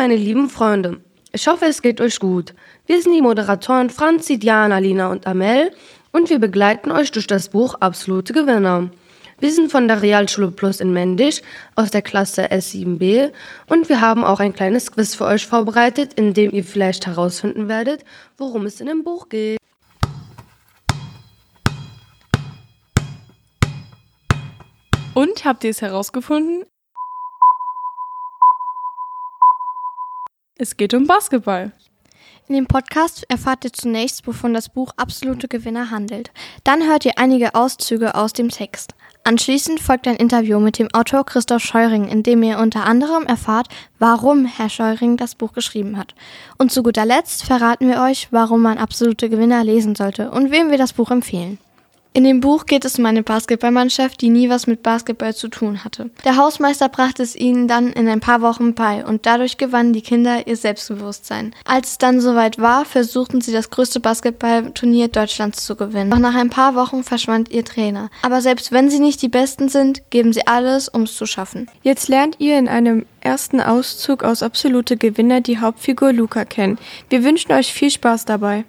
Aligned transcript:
Meine 0.00 0.16
lieben 0.16 0.48
Freunde. 0.48 1.02
Ich 1.30 1.46
hoffe, 1.46 1.66
es 1.66 1.82
geht 1.82 2.00
euch 2.00 2.20
gut. 2.20 2.54
Wir 2.86 3.02
sind 3.02 3.12
die 3.12 3.20
Moderatoren 3.20 3.90
Franzi, 3.90 4.38
Diana, 4.38 4.78
Lina 4.78 5.10
und 5.10 5.26
Amel 5.26 5.72
und 6.10 6.30
wir 6.30 6.38
begleiten 6.38 6.90
euch 6.90 7.12
durch 7.12 7.26
das 7.26 7.50
Buch 7.50 7.74
Absolute 7.80 8.32
Gewinner. 8.32 8.88
Wir 9.40 9.52
sind 9.52 9.70
von 9.70 9.88
der 9.88 10.00
Realschule 10.00 10.52
Plus 10.52 10.80
in 10.80 10.94
Mendig 10.94 11.42
aus 11.74 11.90
der 11.90 12.00
Klasse 12.00 12.50
S7b 12.50 13.30
und 13.66 13.90
wir 13.90 14.00
haben 14.00 14.24
auch 14.24 14.40
ein 14.40 14.54
kleines 14.54 14.90
Quiz 14.90 15.14
für 15.14 15.26
euch 15.26 15.46
vorbereitet, 15.46 16.14
in 16.14 16.32
dem 16.32 16.50
ihr 16.50 16.64
vielleicht 16.64 17.06
herausfinden 17.06 17.68
werdet, 17.68 18.02
worum 18.38 18.64
es 18.64 18.80
in 18.80 18.86
dem 18.86 19.04
Buch 19.04 19.28
geht. 19.28 19.58
Und 25.12 25.44
habt 25.44 25.62
ihr 25.62 25.70
es 25.70 25.82
herausgefunden? 25.82 26.64
Es 30.62 30.76
geht 30.76 30.92
um 30.92 31.06
Basketball. 31.06 31.72
In 32.46 32.54
dem 32.54 32.66
Podcast 32.66 33.24
erfahrt 33.30 33.64
ihr 33.64 33.72
zunächst, 33.72 34.26
wovon 34.26 34.52
das 34.52 34.68
Buch 34.68 34.92
Absolute 34.98 35.48
Gewinner 35.48 35.90
handelt. 35.90 36.30
Dann 36.64 36.86
hört 36.86 37.06
ihr 37.06 37.16
einige 37.16 37.54
Auszüge 37.54 38.14
aus 38.14 38.34
dem 38.34 38.50
Text. 38.50 38.92
Anschließend 39.24 39.80
folgt 39.80 40.06
ein 40.06 40.16
Interview 40.16 40.60
mit 40.60 40.78
dem 40.78 40.92
Autor 40.92 41.24
Christoph 41.24 41.62
Scheuring, 41.62 42.08
in 42.08 42.22
dem 42.22 42.42
ihr 42.42 42.58
unter 42.58 42.84
anderem 42.84 43.24
erfahrt, 43.24 43.68
warum 43.98 44.44
Herr 44.44 44.68
Scheuring 44.68 45.16
das 45.16 45.34
Buch 45.34 45.54
geschrieben 45.54 45.96
hat. 45.96 46.14
Und 46.58 46.70
zu 46.70 46.82
guter 46.82 47.06
Letzt 47.06 47.44
verraten 47.44 47.88
wir 47.88 48.02
euch, 48.02 48.28
warum 48.30 48.60
man 48.60 48.76
Absolute 48.76 49.30
Gewinner 49.30 49.64
lesen 49.64 49.94
sollte 49.94 50.30
und 50.30 50.50
wem 50.50 50.70
wir 50.70 50.76
das 50.76 50.92
Buch 50.92 51.10
empfehlen. 51.10 51.56
In 52.12 52.24
dem 52.24 52.40
Buch 52.40 52.66
geht 52.66 52.84
es 52.84 52.98
um 52.98 53.06
eine 53.06 53.22
Basketballmannschaft, 53.22 54.20
die 54.20 54.30
nie 54.30 54.48
was 54.48 54.66
mit 54.66 54.82
Basketball 54.82 55.32
zu 55.32 55.46
tun 55.46 55.84
hatte. 55.84 56.10
Der 56.24 56.36
Hausmeister 56.36 56.88
brachte 56.88 57.22
es 57.22 57.36
ihnen 57.36 57.68
dann 57.68 57.92
in 57.92 58.08
ein 58.08 58.18
paar 58.18 58.40
Wochen 58.40 58.74
bei 58.74 59.04
und 59.04 59.26
dadurch 59.26 59.58
gewannen 59.58 59.92
die 59.92 60.02
Kinder 60.02 60.48
ihr 60.48 60.56
Selbstbewusstsein. 60.56 61.54
Als 61.64 61.92
es 61.92 61.98
dann 61.98 62.20
soweit 62.20 62.58
war, 62.58 62.84
versuchten 62.84 63.40
sie 63.40 63.52
das 63.52 63.70
größte 63.70 64.00
Basketballturnier 64.00 65.06
Deutschlands 65.06 65.64
zu 65.64 65.76
gewinnen. 65.76 66.10
Doch 66.10 66.18
nach 66.18 66.34
ein 66.34 66.50
paar 66.50 66.74
Wochen 66.74 67.04
verschwand 67.04 67.48
ihr 67.52 67.64
Trainer. 67.64 68.10
Aber 68.22 68.40
selbst 68.40 68.72
wenn 68.72 68.90
sie 68.90 68.98
nicht 68.98 69.22
die 69.22 69.28
Besten 69.28 69.68
sind, 69.68 70.10
geben 70.10 70.32
sie 70.32 70.48
alles, 70.48 70.88
um 70.88 71.02
es 71.02 71.14
zu 71.14 71.26
schaffen. 71.26 71.70
Jetzt 71.82 72.08
lernt 72.08 72.40
ihr 72.40 72.58
in 72.58 72.66
einem 72.66 73.06
ersten 73.20 73.60
Auszug 73.60 74.24
aus 74.24 74.42
Absolute 74.42 74.96
Gewinner 74.96 75.42
die 75.42 75.60
Hauptfigur 75.60 76.12
Luca 76.12 76.44
kennen. 76.44 76.78
Wir 77.08 77.22
wünschen 77.22 77.52
euch 77.52 77.72
viel 77.72 77.90
Spaß 77.90 78.24
dabei. 78.24 78.64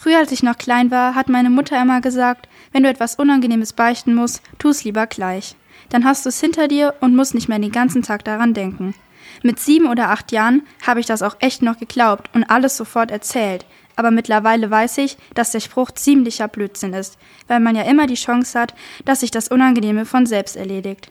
Früher, 0.00 0.18
als 0.18 0.30
ich 0.30 0.44
noch 0.44 0.56
klein 0.56 0.92
war, 0.92 1.16
hat 1.16 1.28
meine 1.28 1.50
Mutter 1.50 1.80
immer 1.82 2.00
gesagt, 2.00 2.48
wenn 2.70 2.84
du 2.84 2.88
etwas 2.88 3.16
Unangenehmes 3.16 3.72
beichten 3.72 4.14
musst, 4.14 4.42
tu 4.60 4.68
es 4.68 4.84
lieber 4.84 5.08
gleich. 5.08 5.56
Dann 5.88 6.04
hast 6.04 6.24
du 6.24 6.28
es 6.28 6.40
hinter 6.40 6.68
dir 6.68 6.94
und 7.00 7.16
musst 7.16 7.34
nicht 7.34 7.48
mehr 7.48 7.58
den 7.58 7.72
ganzen 7.72 8.02
Tag 8.02 8.24
daran 8.24 8.54
denken. 8.54 8.94
Mit 9.42 9.58
sieben 9.58 9.88
oder 9.88 10.10
acht 10.10 10.30
Jahren 10.30 10.62
habe 10.86 11.00
ich 11.00 11.06
das 11.06 11.22
auch 11.22 11.34
echt 11.40 11.62
noch 11.62 11.80
geglaubt 11.80 12.30
und 12.32 12.44
alles 12.44 12.76
sofort 12.76 13.10
erzählt. 13.10 13.66
Aber 13.96 14.12
mittlerweile 14.12 14.70
weiß 14.70 14.98
ich, 14.98 15.16
dass 15.34 15.50
der 15.50 15.58
Spruch 15.58 15.90
ziemlicher 15.90 16.46
Blödsinn 16.46 16.94
ist, 16.94 17.18
weil 17.48 17.58
man 17.58 17.74
ja 17.74 17.82
immer 17.82 18.06
die 18.06 18.14
Chance 18.14 18.56
hat, 18.56 18.74
dass 19.04 19.20
sich 19.20 19.32
das 19.32 19.48
Unangenehme 19.48 20.04
von 20.04 20.26
selbst 20.26 20.54
erledigt, 20.54 21.10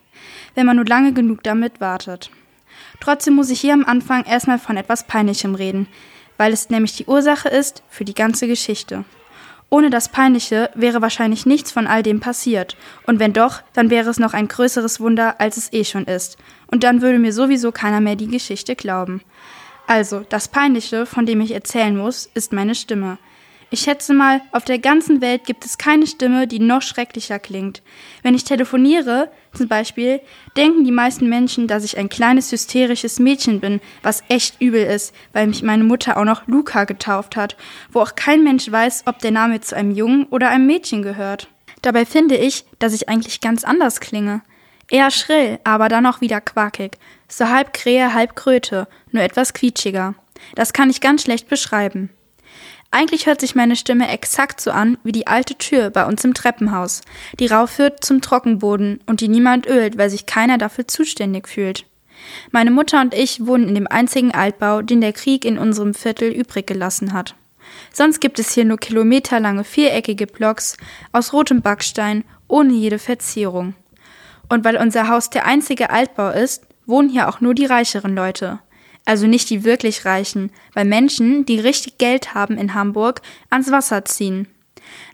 wenn 0.56 0.66
man 0.66 0.78
nur 0.78 0.86
lange 0.86 1.12
genug 1.12 1.44
damit 1.44 1.82
wartet. 1.82 2.32
Trotzdem 3.02 3.36
muss 3.36 3.50
ich 3.50 3.60
hier 3.60 3.74
am 3.74 3.84
Anfang 3.84 4.24
erstmal 4.24 4.60
von 4.60 4.78
etwas 4.78 5.06
Peinlichem 5.06 5.56
reden, 5.56 5.88
weil 6.38 6.54
es 6.54 6.70
nämlich 6.70 6.96
die 6.96 7.06
Ursache 7.06 7.50
ist 7.50 7.84
für 7.90 8.06
die 8.06 8.14
ganze 8.14 8.48
Geschichte. 8.48 9.04
Ohne 9.70 9.90
das 9.90 10.10
Peinliche 10.10 10.70
wäre 10.76 11.02
wahrscheinlich 11.02 11.46
nichts 11.46 11.72
von 11.72 11.88
all 11.88 12.02
dem 12.02 12.22
passiert, 12.22 12.78
und 13.06 13.20
wenn 13.20 13.34
doch, 13.34 13.62
dann 13.74 13.90
wäre 13.90 14.10
es 14.10 14.18
noch 14.18 14.34
ein 14.34 14.48
größeres 14.48 15.02
Wunder, 15.02 15.42
als 15.42 15.58
es 15.58 15.74
eh 15.74 15.84
schon 15.84 16.06
ist, 16.06 16.38
und 16.68 16.84
dann 16.84 17.02
würde 17.02 17.20
mir 17.20 17.34
sowieso 17.34 17.72
keiner 17.72 18.00
mehr 18.00 18.16
die 18.16 18.28
Geschichte 18.28 18.76
glauben. 18.76 19.22
Also, 19.86 20.26
das 20.30 20.48
Peinliche, 20.48 21.06
von 21.06 21.26
dem 21.26 21.42
ich 21.42 21.52
erzählen 21.52 21.98
muss, 21.98 22.30
ist 22.34 22.54
meine 22.54 22.76
Stimme. 22.76 23.18
Ich 23.70 23.82
schätze 23.82 24.14
mal, 24.14 24.42
auf 24.54 24.64
der 24.64 24.80
ganzen 24.80 25.20
Welt 25.20 25.44
gibt 25.46 25.66
es 25.66 25.78
keine 25.78 26.08
Stimme, 26.08 26.48
die 26.48 26.60
noch 26.60 26.82
schrecklicher 26.82 27.38
klingt. 27.38 27.82
Wenn 28.24 28.34
ich 28.34 28.46
telefoniere, 28.46 29.30
zum 29.54 29.68
Beispiel, 29.68 30.22
denken 30.56 30.86
die 30.86 30.92
meisten 30.92 31.28
Menschen, 31.28 31.68
dass 31.68 31.84
ich 31.84 31.98
ein 31.98 32.08
kleines 32.08 32.50
hysterisches 32.50 33.20
Mädchen 33.20 33.60
bin, 33.60 33.82
was 34.04 34.24
echt 34.30 34.62
übel 34.62 34.84
ist, 34.84 35.14
weil 35.34 35.48
mich 35.48 35.64
meine 35.64 35.84
Mutter 35.84 36.16
auch 36.16 36.24
noch 36.24 36.48
Luca 36.48 36.86
getauft 36.86 37.36
hat, 37.36 37.58
wo 37.92 38.00
auch 38.00 38.16
kein 38.16 38.42
Mensch 38.46 38.72
weiß, 38.72 39.04
ob 39.06 39.20
der 39.20 39.32
Name 39.32 39.60
zu 39.60 39.76
einem 39.76 39.92
Jungen 39.92 40.28
oder 40.28 40.50
einem 40.50 40.66
Mädchen 40.66 41.02
gehört. 41.02 41.50
Dabei 41.82 42.06
finde 42.06 42.38
ich, 42.38 42.64
dass 42.80 42.94
ich 42.94 43.10
eigentlich 43.10 43.42
ganz 43.42 43.66
anders 43.66 44.00
klinge. 44.00 44.44
Eher 44.90 45.12
schrill, 45.12 45.60
aber 45.66 45.90
dann 45.90 46.06
auch 46.06 46.22
wieder 46.22 46.40
quakig. 46.40 46.98
So 47.28 47.50
halb 47.50 47.74
Krähe, 47.74 48.14
halb 48.14 48.38
Kröte, 48.38 48.88
nur 49.12 49.24
etwas 49.24 49.54
quietschiger. 49.54 50.16
Das 50.56 50.72
kann 50.72 50.90
ich 50.90 51.02
ganz 51.02 51.24
schlecht 51.24 51.50
beschreiben. 51.50 52.10
Eigentlich 52.90 53.26
hört 53.26 53.42
sich 53.42 53.54
meine 53.54 53.76
Stimme 53.76 54.10
exakt 54.10 54.62
so 54.62 54.72
an 54.72 54.98
wie 55.04 55.12
die 55.12 55.28
alte 55.28 55.56
Tür 55.56 55.90
bei 55.90 56.06
uns 56.06 56.24
im 56.24 56.34
Treppenhaus, 56.34 57.02
die 57.40 57.48
raufführt 57.48 58.04
zum 58.04 58.22
Trockenboden 58.22 59.02
und 59.06 59.20
die 59.20 59.28
niemand 59.28 59.68
ölt, 59.68 59.98
weil 59.98 60.10
sich 60.10 60.26
keiner 60.26 60.58
dafür 60.58 60.88
zuständig 60.88 61.48
fühlt. 61.48 61.86
Meine 62.52 62.72
Mutter 62.72 63.02
und 63.02 63.14
ich 63.14 63.46
wohnen 63.46 63.68
in 63.68 63.76
dem 63.76 63.88
einzigen 63.88 64.34
Altbau, 64.34 64.82
den 64.82 65.02
der 65.02 65.14
Krieg 65.14 65.46
in 65.46 65.58
unserem 65.58 65.94
Viertel 65.94 66.32
übrig 66.32 66.66
gelassen 66.66 67.14
hat. 67.14 67.36
Sonst 67.92 68.22
gibt 68.22 68.40
es 68.40 68.54
hier 68.54 68.66
nur 68.66 68.78
kilometerlange 68.78 69.64
viereckige 69.64 70.26
Blocks 70.26 70.78
aus 71.12 71.34
rotem 71.34 71.62
Backstein 71.62 72.24
ohne 72.48 72.74
jede 72.74 73.00
Verzierung. 73.00 73.76
Und 74.50 74.64
weil 74.64 74.78
unser 74.78 75.10
Haus 75.10 75.30
der 75.30 75.46
einzige 75.46 75.90
Altbau 75.90 76.30
ist, 76.30 76.66
wohnen 76.86 77.10
hier 77.10 77.28
auch 77.28 77.42
nur 77.42 77.54
die 77.54 77.66
reicheren 77.66 78.16
Leute 78.16 78.60
also 79.08 79.26
nicht 79.26 79.50
die 79.50 79.64
wirklich 79.64 80.04
Reichen, 80.04 80.52
weil 80.74 80.84
Menschen, 80.84 81.46
die 81.46 81.62
richtig 81.62 81.98
Geld 81.98 82.34
haben 82.34 82.58
in 82.58 82.74
Hamburg, 82.74 83.22
ans 83.50 83.72
Wasser 83.72 84.04
ziehen. 84.04 84.50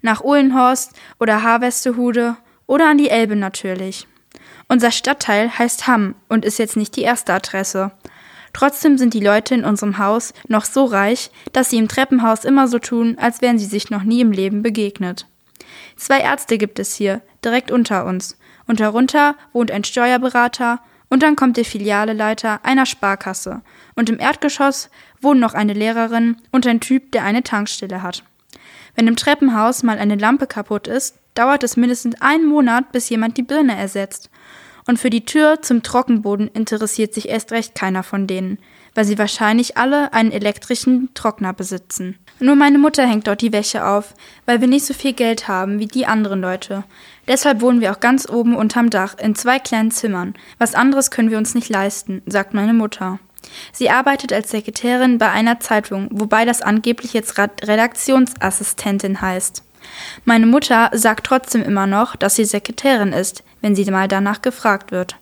Nach 0.01 0.23
Uhlenhorst 0.23 0.93
oder 1.19 1.43
Harvestehude 1.43 2.35
oder 2.65 2.89
an 2.89 2.97
die 2.97 3.09
Elbe 3.09 3.35
natürlich. 3.35 4.07
Unser 4.67 4.89
Stadtteil 4.89 5.59
heißt 5.59 5.85
Hamm 5.85 6.15
und 6.27 6.43
ist 6.43 6.57
jetzt 6.57 6.75
nicht 6.75 6.95
die 6.95 7.03
erste 7.03 7.33
Adresse. 7.33 7.91
Trotzdem 8.51 8.97
sind 8.97 9.13
die 9.13 9.19
Leute 9.19 9.53
in 9.53 9.63
unserem 9.63 9.99
Haus 9.99 10.33
noch 10.47 10.65
so 10.65 10.85
reich, 10.85 11.29
dass 11.51 11.69
sie 11.69 11.77
im 11.77 11.87
Treppenhaus 11.87 12.45
immer 12.45 12.67
so 12.67 12.79
tun, 12.79 13.17
als 13.19 13.41
wären 13.41 13.59
sie 13.59 13.65
sich 13.65 13.91
noch 13.91 14.03
nie 14.03 14.21
im 14.21 14.31
Leben 14.31 14.63
begegnet. 14.63 15.27
Zwei 15.97 16.19
Ärzte 16.19 16.57
gibt 16.57 16.79
es 16.79 16.95
hier, 16.95 17.21
direkt 17.45 17.69
unter 17.69 18.05
uns, 18.05 18.39
und 18.65 18.79
darunter 18.79 19.35
wohnt 19.51 19.69
ein 19.69 19.83
Steuerberater 19.83 20.79
und 21.13 21.21
dann 21.21 21.35
kommt 21.35 21.57
der 21.57 21.63
Filialeleiter 21.63 22.61
einer 22.65 22.87
Sparkasse. 22.87 23.61
Und 23.93 24.09
im 24.09 24.19
Erdgeschoss 24.19 24.89
wohnen 25.21 25.39
noch 25.39 25.53
eine 25.53 25.73
Lehrerin 25.73 26.37
und 26.51 26.65
ein 26.65 26.79
Typ, 26.79 27.11
der 27.11 27.23
eine 27.23 27.43
Tankstelle 27.43 28.01
hat. 28.01 28.23
Wenn 28.95 29.05
im 29.05 29.15
Treppenhaus 29.15 29.83
mal 29.83 29.99
eine 29.99 30.15
Lampe 30.15 30.47
kaputt 30.47 30.87
ist, 30.87 31.19
dauert 31.35 31.61
es 31.63 31.77
mindestens 31.77 32.19
einen 32.19 32.47
Monat, 32.47 32.91
bis 32.91 33.09
jemand 33.09 33.37
die 33.37 33.43
Birne 33.43 33.77
ersetzt. 33.77 34.31
Und 34.87 34.97
für 34.97 35.11
die 35.11 35.23
Tür 35.23 35.61
zum 35.61 35.83
Trockenboden 35.83 36.47
interessiert 36.47 37.13
sich 37.13 37.29
erst 37.29 37.51
recht 37.51 37.75
keiner 37.75 38.01
von 38.01 38.25
denen, 38.25 38.57
weil 38.95 39.05
sie 39.05 39.19
wahrscheinlich 39.19 39.77
alle 39.77 40.13
einen 40.13 40.31
elektrischen 40.31 41.13
Trockner 41.13 41.53
besitzen. 41.53 42.17
Nur 42.39 42.55
meine 42.55 42.79
Mutter 42.79 43.05
hängt 43.05 43.27
dort 43.27 43.41
die 43.41 43.53
Wäsche 43.53 43.85
auf, 43.85 44.15
weil 44.47 44.61
wir 44.61 44.67
nicht 44.67 44.85
so 44.85 44.95
viel 44.95 45.13
Geld 45.13 45.47
haben 45.47 45.77
wie 45.77 45.85
die 45.85 46.07
anderen 46.07 46.41
Leute. 46.41 46.85
Deshalb 47.27 47.61
wohnen 47.61 47.79
wir 47.81 47.91
auch 47.91 47.99
ganz 47.99 48.29
oben 48.29 48.55
unterm 48.55 48.89
Dach 48.89 49.17
in 49.17 49.35
zwei 49.35 49.59
kleinen 49.59 49.91
Zimmern. 49.91 50.33
Was 50.57 50.75
anderes 50.75 51.09
können 51.09 51.31
wir 51.31 51.37
uns 51.37 51.55
nicht 51.55 51.69
leisten, 51.69 52.21
sagt 52.25 52.53
meine 52.53 52.73
Mutter. 52.73 53.19
Sie 53.71 53.89
arbeitet 53.89 54.33
als 54.33 54.51
Sekretärin 54.51 55.17
bei 55.17 55.29
einer 55.29 55.59
Zeitung, 55.59 56.09
wobei 56.11 56.45
das 56.45 56.61
angeblich 56.61 57.13
jetzt 57.13 57.37
Redaktionsassistentin 57.37 59.21
heißt. 59.21 59.63
Meine 60.25 60.45
Mutter 60.45 60.89
sagt 60.93 61.25
trotzdem 61.25 61.61
immer 61.61 61.87
noch, 61.87 62.15
dass 62.15 62.35
sie 62.35 62.45
Sekretärin 62.45 63.13
ist, 63.13 63.43
wenn 63.61 63.75
sie 63.75 63.89
mal 63.91 64.07
danach 64.07 64.41
gefragt 64.41 64.91
wird. 64.91 65.17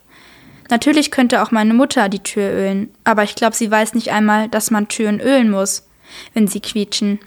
Natürlich 0.69 1.11
könnte 1.11 1.41
auch 1.41 1.51
meine 1.51 1.73
Mutter 1.73 2.09
die 2.09 2.23
Tür 2.23 2.49
ölen, 2.51 2.93
aber 3.03 3.23
ich 3.23 3.35
glaube, 3.35 3.55
sie 3.55 3.69
weiß 3.69 3.93
nicht 3.93 4.11
einmal, 4.11 4.47
dass 4.47 4.71
man 4.71 4.87
Türen 4.87 5.19
ölen 5.19 5.51
muss, 5.51 5.87
wenn 6.33 6.47
sie 6.47 6.61
quietschen. 6.61 7.19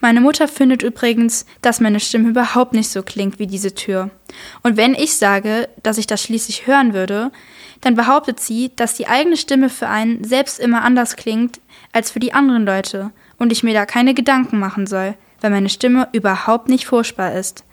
Meine 0.00 0.20
Mutter 0.20 0.48
findet 0.48 0.82
übrigens, 0.82 1.46
dass 1.62 1.80
meine 1.80 2.00
Stimme 2.00 2.28
überhaupt 2.28 2.72
nicht 2.72 2.88
so 2.88 3.02
klingt 3.02 3.38
wie 3.38 3.46
diese 3.46 3.74
Tür. 3.74 4.10
Und 4.62 4.76
wenn 4.76 4.94
ich 4.94 5.16
sage, 5.16 5.68
dass 5.82 5.98
ich 5.98 6.06
das 6.06 6.22
schließlich 6.22 6.66
hören 6.66 6.94
würde, 6.94 7.30
dann 7.80 7.94
behauptet 7.94 8.40
sie, 8.40 8.72
dass 8.76 8.94
die 8.94 9.06
eigene 9.06 9.36
Stimme 9.36 9.68
für 9.68 9.88
einen 9.88 10.24
selbst 10.24 10.58
immer 10.58 10.82
anders 10.82 11.16
klingt 11.16 11.60
als 11.92 12.10
für 12.10 12.20
die 12.20 12.32
anderen 12.32 12.64
Leute 12.64 13.10
und 13.38 13.52
ich 13.52 13.62
mir 13.62 13.74
da 13.74 13.86
keine 13.86 14.14
Gedanken 14.14 14.58
machen 14.58 14.86
soll, 14.86 15.14
weil 15.40 15.50
meine 15.50 15.68
Stimme 15.68 16.08
überhaupt 16.12 16.68
nicht 16.68 16.86
furchtbar 16.86 17.34
ist. 17.34 17.64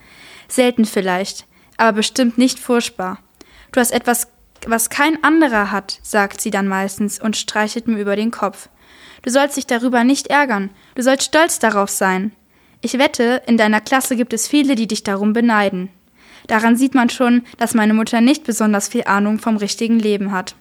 Selten 0.48 0.86
vielleicht, 0.86 1.46
aber 1.78 1.94
bestimmt 1.94 2.38
nicht 2.38 2.60
furchtbar. 2.60 3.20
Du 3.72 3.80
hast 3.80 3.92
etwas, 3.92 4.28
was 4.68 4.90
kein 4.90 5.24
anderer 5.24 5.72
hat, 5.72 6.00
sagt 6.04 6.42
sie 6.42 6.52
dann 6.52 6.68
meistens 6.68 7.22
und 7.22 7.38
streichelt 7.38 7.88
mir 7.88 7.98
über 7.98 8.16
den 8.16 8.32
Kopf. 8.32 8.70
Du 9.22 9.30
sollst 9.30 9.58
dich 9.58 9.68
darüber 9.68 10.04
nicht 10.04 10.28
ärgern. 10.28 10.72
Du 10.96 11.04
sollst 11.04 11.24
stolz 11.24 11.60
darauf 11.60 11.90
sein. 11.90 12.32
Ich 12.82 12.98
wette, 12.98 13.44
in 13.46 13.58
deiner 13.58 13.82
Klasse 13.82 14.16
gibt 14.16 14.34
es 14.34 14.48
viele, 14.48 14.76
die 14.76 14.88
dich 14.88 15.04
darum 15.04 15.34
beneiden. 15.34 15.90
Daran 16.48 16.76
sieht 16.76 16.96
man 16.96 17.10
schon, 17.10 17.44
dass 17.58 17.76
meine 17.76 17.94
Mutter 17.94 18.22
nicht 18.22 18.44
besonders 18.44 18.88
viel 18.88 19.04
Ahnung 19.04 19.38
vom 19.38 19.58
richtigen 19.58 20.00
Leben 20.00 20.32
hat. 20.32 20.56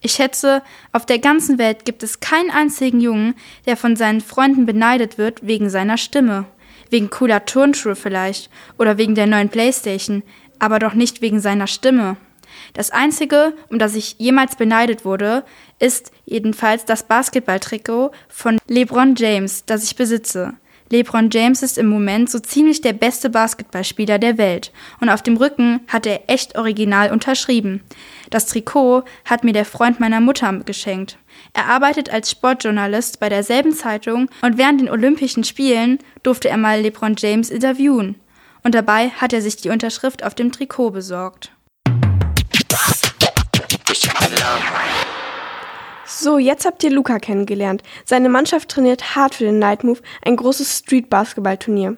Ich 0.00 0.12
schätze, 0.12 0.62
auf 0.92 1.04
der 1.04 1.18
ganzen 1.18 1.58
Welt 1.58 1.84
gibt 1.84 2.02
es 2.02 2.20
keinen 2.20 2.50
einzigen 2.50 3.00
Jungen, 3.00 3.34
der 3.66 3.76
von 3.76 3.96
seinen 3.96 4.22
Freunden 4.22 4.64
beneidet 4.64 5.18
wird 5.18 5.46
wegen 5.46 5.68
seiner 5.68 5.98
Stimme. 5.98 6.46
Wegen 6.88 7.10
cooler 7.10 7.44
Turnschuhe 7.44 7.96
vielleicht 7.96 8.48
oder 8.78 8.96
wegen 8.96 9.14
der 9.14 9.26
neuen 9.26 9.48
Playstation, 9.48 10.22
aber 10.58 10.78
doch 10.78 10.94
nicht 10.94 11.20
wegen 11.20 11.40
seiner 11.40 11.66
Stimme. 11.66 12.16
Das 12.74 12.90
Einzige, 12.90 13.54
um 13.70 13.78
das 13.78 13.94
ich 13.94 14.16
jemals 14.18 14.56
beneidet 14.56 15.04
wurde, 15.04 15.44
ist 15.78 16.12
jedenfalls 16.24 16.84
das 16.84 17.04
Basketballtrikot 17.04 18.12
von 18.28 18.58
LeBron 18.68 19.14
James, 19.16 19.64
das 19.66 19.84
ich 19.84 19.96
besitze. 19.96 20.54
LeBron 20.90 21.30
James 21.32 21.64
ist 21.64 21.78
im 21.78 21.88
Moment 21.88 22.30
so 22.30 22.38
ziemlich 22.38 22.80
der 22.80 22.92
beste 22.92 23.28
Basketballspieler 23.28 24.20
der 24.20 24.38
Welt 24.38 24.72
und 25.00 25.08
auf 25.08 25.20
dem 25.20 25.36
Rücken 25.36 25.80
hat 25.88 26.06
er 26.06 26.30
echt 26.30 26.56
original 26.56 27.10
unterschrieben. 27.10 27.82
Das 28.30 28.46
Trikot 28.46 29.02
hat 29.24 29.42
mir 29.42 29.52
der 29.52 29.64
Freund 29.64 29.98
meiner 29.98 30.20
Mutter 30.20 30.52
geschenkt. 30.64 31.18
Er 31.54 31.66
arbeitet 31.66 32.10
als 32.10 32.30
Sportjournalist 32.30 33.18
bei 33.18 33.28
derselben 33.28 33.72
Zeitung 33.72 34.30
und 34.42 34.58
während 34.58 34.80
den 34.80 34.90
Olympischen 34.90 35.42
Spielen 35.42 35.98
durfte 36.22 36.48
er 36.48 36.56
mal 36.56 36.80
LeBron 36.80 37.16
James 37.18 37.50
interviewen. 37.50 38.20
Und 38.62 38.74
dabei 38.74 39.10
hat 39.10 39.32
er 39.32 39.42
sich 39.42 39.56
die 39.56 39.70
Unterschrift 39.70 40.24
auf 40.24 40.34
dem 40.34 40.52
Trikot 40.52 40.90
besorgt. 40.90 41.55
So, 46.06 46.38
jetzt 46.38 46.64
habt 46.64 46.82
ihr 46.82 46.90
Luca 46.90 47.18
kennengelernt. 47.18 47.82
Seine 48.04 48.28
Mannschaft 48.28 48.68
trainiert 48.68 49.16
hart 49.16 49.34
für 49.36 49.44
den 49.44 49.58
Night 49.58 49.84
Move, 49.84 50.00
ein 50.24 50.36
großes 50.36 50.78
Street-Basketball-Turnier. 50.78 51.96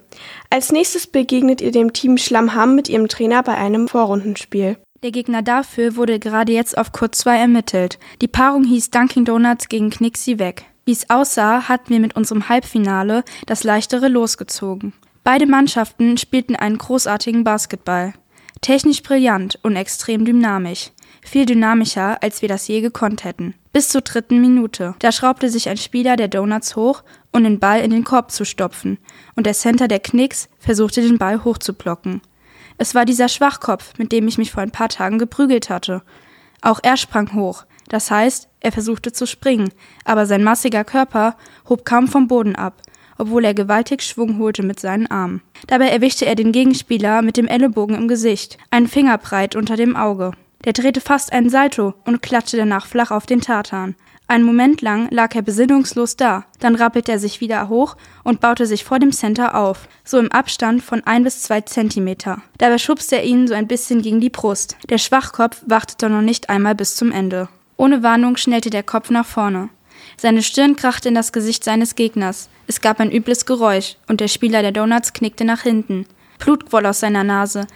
Als 0.50 0.72
nächstes 0.72 1.06
begegnet 1.06 1.60
ihr 1.60 1.72
dem 1.72 1.92
Team 1.92 2.18
Schlammham 2.18 2.74
mit 2.74 2.88
ihrem 2.88 3.08
Trainer 3.08 3.42
bei 3.42 3.54
einem 3.54 3.88
Vorrundenspiel. 3.88 4.76
Der 5.02 5.12
Gegner 5.12 5.42
dafür 5.42 5.96
wurde 5.96 6.18
gerade 6.18 6.52
jetzt 6.52 6.76
auf 6.76 6.92
Kurs 6.92 7.12
2 7.18 7.38
ermittelt. 7.38 7.98
Die 8.20 8.28
Paarung 8.28 8.64
hieß 8.64 8.90
Dunkin' 8.90 9.24
Donuts 9.24 9.68
gegen 9.68 9.90
Knixi 9.90 10.38
weg. 10.38 10.64
Wie 10.84 10.92
es 10.92 11.08
aussah, 11.08 11.68
hatten 11.68 11.90
wir 11.90 12.00
mit 12.00 12.16
unserem 12.16 12.48
Halbfinale 12.48 13.22
das 13.46 13.62
leichtere 13.62 14.08
losgezogen. 14.08 14.94
Beide 15.22 15.46
Mannschaften 15.46 16.16
spielten 16.18 16.56
einen 16.56 16.78
großartigen 16.78 17.44
Basketball. 17.44 18.14
Technisch 18.60 19.02
brillant 19.02 19.58
und 19.62 19.76
extrem 19.76 20.24
dynamisch. 20.24 20.90
Viel 21.30 21.44
dynamischer, 21.44 22.22
als 22.22 22.40
wir 22.40 22.48
das 22.48 22.66
je 22.68 22.80
gekonnt 22.80 23.22
hätten. 23.22 23.52
Bis 23.74 23.90
zur 23.90 24.00
dritten 24.00 24.40
Minute. 24.40 24.94
Da 25.00 25.12
schraubte 25.12 25.50
sich 25.50 25.68
ein 25.68 25.76
Spieler 25.76 26.16
der 26.16 26.28
Donuts 26.28 26.74
hoch, 26.74 27.02
um 27.32 27.44
den 27.44 27.58
Ball 27.58 27.82
in 27.82 27.90
den 27.90 28.02
Korb 28.02 28.30
zu 28.30 28.46
stopfen, 28.46 28.96
und 29.36 29.44
der 29.44 29.52
Center 29.52 29.88
der 29.88 29.98
Knicks 29.98 30.48
versuchte 30.58 31.02
den 31.02 31.18
Ball 31.18 31.44
hochzuplocken. 31.44 32.22
Es 32.78 32.94
war 32.94 33.04
dieser 33.04 33.28
Schwachkopf, 33.28 33.92
mit 33.98 34.10
dem 34.10 34.26
ich 34.26 34.38
mich 34.38 34.52
vor 34.52 34.62
ein 34.62 34.70
paar 34.70 34.88
Tagen 34.88 35.18
geprügelt 35.18 35.68
hatte. 35.68 36.00
Auch 36.62 36.80
er 36.82 36.96
sprang 36.96 37.34
hoch. 37.34 37.66
Das 37.90 38.10
heißt, 38.10 38.48
er 38.60 38.72
versuchte 38.72 39.12
zu 39.12 39.26
springen, 39.26 39.68
aber 40.06 40.24
sein 40.24 40.42
massiger 40.42 40.82
Körper 40.82 41.36
hob 41.68 41.84
kaum 41.84 42.08
vom 42.08 42.26
Boden 42.26 42.56
ab, 42.56 42.80
obwohl 43.18 43.44
er 43.44 43.52
gewaltig 43.52 44.00
Schwung 44.00 44.38
holte 44.38 44.62
mit 44.62 44.80
seinen 44.80 45.08
Armen. 45.08 45.42
Dabei 45.66 45.90
erwischte 45.90 46.24
er 46.24 46.36
den 46.36 46.52
Gegenspieler 46.52 47.20
mit 47.20 47.36
dem 47.36 47.48
Ellenbogen 47.48 47.96
im 47.96 48.08
Gesicht, 48.08 48.56
einen 48.70 48.88
Finger 48.88 49.18
breit 49.18 49.56
unter 49.56 49.76
dem 49.76 49.94
Auge. 49.94 50.32
Der 50.64 50.72
drehte 50.72 51.00
fast 51.00 51.32
einen 51.32 51.50
Salto 51.50 51.94
und 52.04 52.22
klatschte 52.22 52.56
danach 52.56 52.86
flach 52.86 53.10
auf 53.10 53.26
den 53.26 53.40
Tartan. 53.40 53.94
Einen 54.30 54.44
Moment 54.44 54.82
lang 54.82 55.08
lag 55.10 55.34
er 55.34 55.40
besinnungslos 55.40 56.16
da, 56.16 56.44
dann 56.58 56.74
rappelte 56.74 57.12
er 57.12 57.18
sich 57.18 57.40
wieder 57.40 57.70
hoch 57.70 57.96
und 58.24 58.40
baute 58.40 58.66
sich 58.66 58.84
vor 58.84 58.98
dem 58.98 59.10
Center 59.10 59.54
auf, 59.54 59.88
so 60.04 60.18
im 60.18 60.30
Abstand 60.30 60.82
von 60.82 61.02
ein 61.06 61.24
bis 61.24 61.40
zwei 61.42 61.62
Zentimeter. 61.62 62.42
Dabei 62.58 62.76
schubste 62.76 63.16
er 63.16 63.24
ihn 63.24 63.48
so 63.48 63.54
ein 63.54 63.68
bisschen 63.68 64.02
gegen 64.02 64.20
die 64.20 64.28
Brust. 64.28 64.76
Der 64.90 64.98
Schwachkopf 64.98 65.62
wartete 65.64 66.10
noch 66.10 66.20
nicht 66.20 66.50
einmal 66.50 66.74
bis 66.74 66.94
zum 66.96 67.10
Ende. 67.10 67.48
Ohne 67.78 68.02
Warnung 68.02 68.36
schnellte 68.36 68.68
der 68.68 68.82
Kopf 68.82 69.08
nach 69.08 69.24
vorne. 69.24 69.70
Seine 70.18 70.42
Stirn 70.42 70.76
krachte 70.76 71.08
in 71.08 71.14
das 71.14 71.32
Gesicht 71.32 71.64
seines 71.64 71.94
Gegners. 71.94 72.50
Es 72.66 72.80
gab 72.80 73.00
ein 73.00 73.12
übles 73.12 73.46
Geräusch, 73.46 73.96
und 74.08 74.20
der 74.20 74.28
Spieler 74.28 74.60
der 74.60 74.72
Donuts 74.72 75.12
knickte 75.14 75.44
nach 75.44 75.62
hinten. 75.62 76.06
Blut 76.38 76.68
quoll 76.68 76.84
aus 76.84 77.00
seiner 77.00 77.24
Nase. 77.24 77.66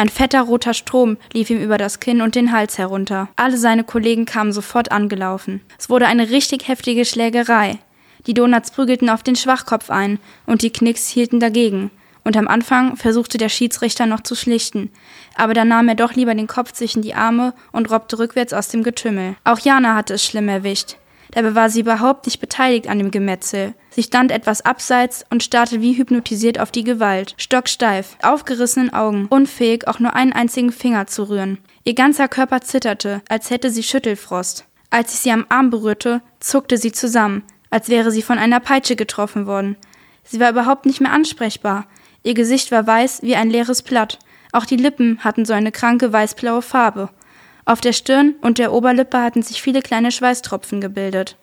Ein 0.00 0.08
fetter 0.08 0.40
roter 0.40 0.72
Strom 0.72 1.18
lief 1.34 1.50
ihm 1.50 1.60
über 1.60 1.76
das 1.76 2.00
Kinn 2.00 2.22
und 2.22 2.34
den 2.34 2.52
Hals 2.52 2.78
herunter. 2.78 3.28
Alle 3.36 3.58
seine 3.58 3.84
Kollegen 3.84 4.24
kamen 4.24 4.50
sofort 4.50 4.90
angelaufen. 4.90 5.60
Es 5.78 5.90
wurde 5.90 6.06
eine 6.06 6.30
richtig 6.30 6.68
heftige 6.68 7.04
Schlägerei. 7.04 7.78
Die 8.26 8.32
Donuts 8.32 8.70
prügelten 8.70 9.10
auf 9.10 9.22
den 9.22 9.36
Schwachkopf 9.36 9.90
ein 9.90 10.18
und 10.46 10.62
die 10.62 10.72
Knicks 10.72 11.08
hielten 11.08 11.38
dagegen. 11.38 11.90
Und 12.24 12.38
am 12.38 12.48
Anfang 12.48 12.96
versuchte 12.96 13.36
der 13.36 13.50
Schiedsrichter 13.50 14.06
noch 14.06 14.22
zu 14.22 14.34
schlichten, 14.34 14.90
aber 15.34 15.52
dann 15.52 15.68
nahm 15.68 15.88
er 15.88 15.96
doch 15.96 16.14
lieber 16.14 16.34
den 16.34 16.46
Kopf 16.46 16.72
zwischen 16.72 17.02
die 17.02 17.14
Arme 17.14 17.52
und 17.70 17.90
robbte 17.90 18.18
rückwärts 18.18 18.54
aus 18.54 18.68
dem 18.68 18.82
Getümmel. 18.82 19.36
Auch 19.44 19.58
Jana 19.58 19.96
hatte 19.96 20.14
es 20.14 20.24
schlimm 20.24 20.48
erwischt. 20.48 20.96
Dabei 21.32 21.54
war 21.54 21.70
sie 21.70 21.80
überhaupt 21.80 22.26
nicht 22.26 22.40
beteiligt 22.40 22.88
an 22.88 22.98
dem 22.98 23.10
Gemetzel. 23.10 23.74
Sie 23.90 24.02
stand 24.02 24.32
etwas 24.32 24.64
abseits 24.64 25.24
und 25.30 25.42
starrte 25.42 25.80
wie 25.80 25.96
hypnotisiert 25.96 26.58
auf 26.58 26.70
die 26.70 26.84
Gewalt, 26.84 27.34
stocksteif, 27.36 28.16
aufgerissenen 28.22 28.92
Augen, 28.92 29.26
unfähig, 29.30 29.86
auch 29.86 30.00
nur 30.00 30.14
einen 30.14 30.32
einzigen 30.32 30.72
Finger 30.72 31.06
zu 31.06 31.28
rühren. 31.28 31.58
Ihr 31.84 31.94
ganzer 31.94 32.28
Körper 32.28 32.60
zitterte, 32.60 33.22
als 33.28 33.50
hätte 33.50 33.70
sie 33.70 33.82
Schüttelfrost. 33.82 34.64
Als 34.90 35.14
ich 35.14 35.20
sie 35.20 35.30
am 35.30 35.46
Arm 35.48 35.70
berührte, 35.70 36.20
zuckte 36.40 36.76
sie 36.76 36.92
zusammen, 36.92 37.44
als 37.70 37.88
wäre 37.88 38.10
sie 38.10 38.22
von 38.22 38.38
einer 38.38 38.60
Peitsche 38.60 38.96
getroffen 38.96 39.46
worden. 39.46 39.76
Sie 40.24 40.40
war 40.40 40.50
überhaupt 40.50 40.84
nicht 40.84 41.00
mehr 41.00 41.12
ansprechbar. 41.12 41.86
Ihr 42.22 42.34
Gesicht 42.34 42.72
war 42.72 42.86
weiß 42.86 43.22
wie 43.22 43.36
ein 43.36 43.50
leeres 43.50 43.82
Blatt. 43.82 44.18
Auch 44.52 44.66
die 44.66 44.76
Lippen 44.76 45.20
hatten 45.22 45.44
so 45.44 45.52
eine 45.52 45.70
kranke 45.70 46.12
weißblaue 46.12 46.62
Farbe. 46.62 47.08
Auf 47.64 47.80
der 47.80 47.92
Stirn 47.92 48.34
und 48.40 48.58
der 48.58 48.72
Oberlippe 48.72 49.18
hatten 49.20 49.42
sich 49.42 49.62
viele 49.62 49.82
kleine 49.82 50.12
Schweißtropfen 50.12 50.80
gebildet. 50.80 51.36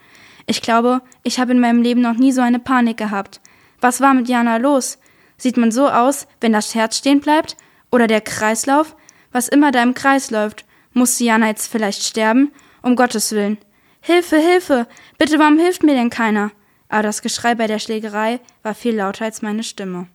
Ich 0.46 0.62
glaube, 0.62 1.02
ich 1.24 1.40
habe 1.40 1.52
in 1.52 1.60
meinem 1.60 1.82
Leben 1.82 2.02
noch 2.02 2.16
nie 2.16 2.32
so 2.32 2.42
eine 2.42 2.60
Panik 2.60 2.98
gehabt. 2.98 3.42
Was 3.82 4.02
war 4.02 4.14
mit 4.14 4.28
Jana 4.28 4.58
los? 4.58 4.98
Sieht 5.38 5.58
man 5.58 5.72
so 5.72 5.88
aus, 5.88 6.28
wenn 6.42 6.54
das 6.54 6.74
Herz 6.74 6.98
stehen 6.98 7.20
bleibt? 7.20 7.58
Oder 7.92 8.08
der 8.08 8.22
Kreislauf? 8.22 8.96
Was 9.32 9.48
immer 9.48 9.72
da 9.72 9.84
im 9.84 9.94
Kreis 9.94 10.32
läuft. 10.32 10.66
Muss 10.94 11.20
Jana 11.20 11.48
jetzt 11.48 11.72
vielleicht 11.72 12.04
sterben? 12.04 12.52
Um 12.82 12.96
Gottes 12.96 13.32
Willen. 13.34 13.58
Hilfe, 14.02 14.38
Hilfe! 14.38 14.88
Bitte, 15.18 15.38
warum 15.38 15.60
hilft 15.60 15.84
mir 15.84 15.94
denn 15.94 16.10
keiner? 16.10 16.52
Aber 16.90 17.04
das 17.04 17.22
Geschrei 17.22 17.56
bei 17.56 17.68
der 17.68 17.80
Schlägerei 17.80 18.40
war 18.64 18.74
viel 18.74 18.96
lauter 18.96 19.26
als 19.26 19.42
meine 19.42 19.64
Stimme. 19.64 20.08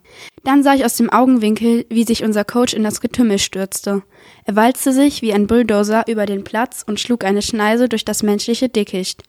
Dann 0.45 0.63
sah 0.63 0.75
ich 0.75 0.85
aus 0.85 0.97
dem 0.97 1.11
Augenwinkel, 1.11 1.87
wie 1.89 2.05
sich 2.05 2.25
unser 2.25 2.45
Coach 2.45 2.75
in 2.75 2.83
das 2.83 3.01
Getümmel 3.01 3.39
stürzte. 3.39 4.03
Er 4.45 4.57
walzte 4.57 4.93
sich 4.93 5.23
wie 5.23 5.33
ein 5.33 5.47
Bulldozer 5.47 6.05
über 6.09 6.27
den 6.27 6.45
Platz 6.45 6.83
und 6.87 7.01
schlug 7.01 7.25
eine 7.25 7.43
Schneise 7.43 7.89
durch 7.89 8.05
das 8.05 8.23
menschliche 8.23 8.69
Dickicht. 8.69 9.23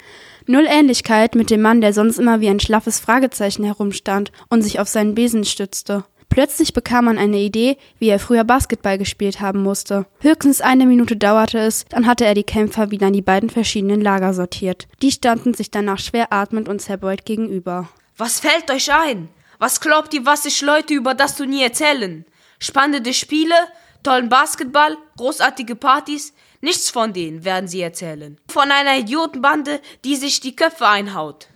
Null 0.48 0.66
Ähnlichkeit 0.68 1.36
mit 1.36 1.50
dem 1.50 1.62
Mann, 1.62 1.82
der 1.82 1.94
sonst 1.94 2.20
immer 2.20 2.42
wie 2.42 2.50
ein 2.50 2.60
schlaffes 2.60 3.00
Fragezeichen 3.00 3.64
herumstand 3.64 4.32
und 4.50 4.62
sich 4.62 4.80
auf 4.80 4.88
seinen 4.88 5.16
Besen 5.16 5.46
stützte. 5.46 6.04
Plötzlich 6.34 6.74
bekam 6.74 7.06
man 7.06 7.20
eine 7.20 7.38
Idee, 7.38 7.78
wie 8.00 8.10
er 8.10 8.18
früher 8.18 8.44
Basketball 8.44 8.98
gespielt 8.98 9.40
haben 9.40 9.62
musste. 9.62 10.08
Höchstens 10.20 10.62
eine 10.62 10.88
Minute 10.88 11.16
dauerte 11.16 11.60
es, 11.60 11.86
dann 11.90 12.08
hatte 12.08 12.26
er 12.26 12.34
die 12.34 12.42
Kämpfer 12.42 12.90
wieder 12.90 13.06
in 13.06 13.14
die 13.14 13.22
beiden 13.22 13.52
verschiedenen 13.52 14.02
Lager 14.02 14.34
sortiert. 14.34 14.88
Die 15.04 15.12
standen 15.12 15.54
sich 15.54 15.70
danach 15.70 16.00
schwer 16.00 16.34
atmend 16.34 16.70
und 16.70 16.82
zerbeult 16.82 17.26
gegenüber. 17.26 17.88
Was 18.18 18.40
fällt 18.40 18.72
euch 18.72 18.92
ein? 18.92 19.30
Was 19.60 19.80
glaubt 19.80 20.12
ihr, 20.16 20.26
was 20.26 20.42
sich 20.42 20.60
Leute 20.64 20.96
über 20.96 21.14
das 21.14 21.38
Turnier 21.38 21.68
erzählen? 21.68 22.26
Spannende 22.58 23.14
Spiele, 23.14 23.54
tollen 24.02 24.30
Basketball, 24.30 24.98
großartige 25.18 25.76
Partys? 25.76 26.34
Nichts 26.62 26.90
von 26.90 27.14
denen 27.14 27.46
werden 27.46 27.68
sie 27.68 27.82
erzählen. 27.82 28.40
Von 28.48 28.72
einer 28.72 28.98
Idiotenbande, 28.98 29.82
die 30.04 30.16
sich 30.16 30.40
die 30.40 30.56
Köpfe 30.56 30.88
einhaut. 30.88 31.50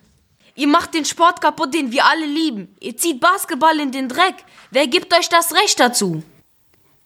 Ihr 0.58 0.68
macht 0.68 0.96
den 0.96 1.06
Sport 1.06 1.40
kaputt, 1.40 1.76
den 1.76 1.92
wir 1.92 2.04
alle 2.06 2.26
lieben. 2.26 2.76
Ihr 2.80 2.98
zieht 2.98 3.20
Basketball 3.20 3.80
in 3.80 3.92
den 3.92 4.10
Dreck. 4.10 4.34
Wer 4.72 4.88
gibt 4.88 5.14
euch 5.14 5.30
das 5.30 5.54
Recht 5.54 5.80
dazu? 5.80 6.24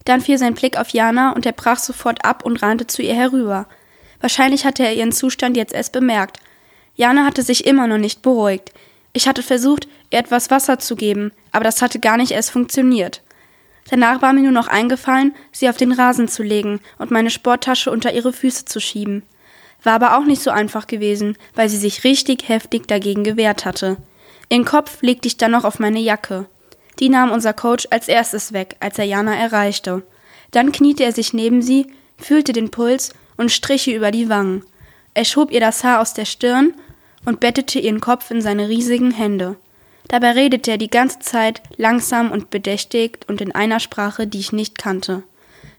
Dann 0.06 0.22
fiel 0.22 0.38
sein 0.38 0.54
Blick 0.54 0.78
auf 0.78 0.90
Jana 0.90 1.34
und 1.34 1.46
er 1.46 1.52
brach 1.52 1.78
sofort 1.78 2.24
ab 2.24 2.46
und 2.46 2.64
rannte 2.64 2.88
zu 2.88 3.02
ihr 3.02 3.14
herüber. 3.14 3.68
Wahrscheinlich 4.22 4.64
hatte 4.64 4.84
er 4.84 4.94
ihren 4.94 5.12
Zustand 5.12 5.58
jetzt 5.58 5.74
erst 5.74 5.92
bemerkt. 5.92 6.40
Jana 6.96 7.26
hatte 7.26 7.44
sich 7.44 7.66
immer 7.66 7.88
noch 7.88 7.98
nicht 7.98 8.22
beruhigt. 8.22 8.72
Ich 9.12 9.28
hatte 9.28 9.44
versucht, 9.44 9.90
ihr 10.12 10.20
etwas 10.20 10.50
Wasser 10.50 10.80
zu 10.80 10.96
geben, 10.96 11.34
aber 11.52 11.66
das 11.66 11.82
hatte 11.82 12.00
gar 12.00 12.16
nicht 12.16 12.32
erst 12.32 12.52
funktioniert. 12.52 13.22
Danach 13.90 14.22
war 14.22 14.32
mir 14.32 14.44
nur 14.44 14.54
noch 14.54 14.70
eingefallen, 14.70 15.36
sie 15.52 15.68
auf 15.68 15.76
den 15.76 15.92
Rasen 15.92 16.30
zu 16.30 16.42
legen 16.42 16.80
und 17.00 17.12
meine 17.12 17.30
Sporttasche 17.30 17.92
unter 17.92 18.14
ihre 18.14 18.32
Füße 18.32 18.64
zu 18.64 18.80
schieben. 18.80 19.24
War 19.84 19.94
aber 19.94 20.18
auch 20.18 20.26
nicht 20.26 20.42
so 20.42 20.52
einfach 20.52 20.88
gewesen, 20.88 21.38
weil 21.56 21.70
sie 21.70 21.78
sich 21.78 22.04
richtig 22.04 22.48
heftig 22.48 22.88
dagegen 22.88 23.24
gewehrt 23.24 23.66
hatte. 23.66 23.98
Ihren 24.50 24.66
Kopf 24.66 25.02
legte 25.02 25.28
ich 25.28 25.38
dann 25.38 25.52
noch 25.52 25.64
auf 25.64 25.80
meine 25.80 26.00
Jacke. 26.00 26.46
Die 27.00 27.10
nahm 27.10 27.32
unser 27.32 27.54
Coach 27.54 27.88
als 27.90 28.08
erstes 28.08 28.54
weg, 28.54 28.76
als 28.80 29.00
er 29.00 29.06
Jana 29.06 29.36
erreichte. 29.36 30.04
Dann 30.52 30.72
kniete 30.72 31.04
er 31.04 31.14
sich 31.14 31.34
neben 31.34 31.62
sie, 31.62 31.88
fühlte 32.18 32.54
den 32.54 32.70
Puls 32.70 33.14
und 33.38 33.52
strich 33.52 33.88
ihr 33.88 33.98
über 33.98 34.12
die 34.12 34.30
Wangen. 34.30 34.64
Er 35.14 35.26
schob 35.26 35.52
ihr 35.52 35.60
das 35.60 35.84
Haar 35.84 36.00
aus 36.00 36.14
der 36.14 36.26
Stirn 36.26 36.74
und 37.26 37.40
bettete 37.40 37.80
ihren 37.80 38.02
Kopf 38.02 38.30
in 38.32 38.42
seine 38.42 38.70
riesigen 38.70 39.12
Hände. 39.12 39.56
Dabei 40.08 40.32
redete 40.32 40.72
er 40.72 40.78
die 40.78 40.90
ganze 40.90 41.20
Zeit 41.20 41.62
langsam 41.78 42.32
und 42.32 42.50
bedächtig 42.50 43.20
und 43.28 43.42
in 43.42 43.54
einer 43.54 43.80
Sprache, 43.80 44.28
die 44.28 44.40
ich 44.40 44.52
nicht 44.52 44.78
kannte. 44.78 45.24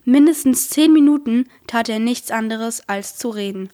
Mindestens 0.05 0.71
zehn 0.71 0.93
Minuten 0.93 1.49
tat 1.67 1.89
er 1.89 1.99
nichts 1.99 2.31
anderes 2.31 2.89
als 2.89 3.17
zu 3.17 3.29
reden. 3.31 3.71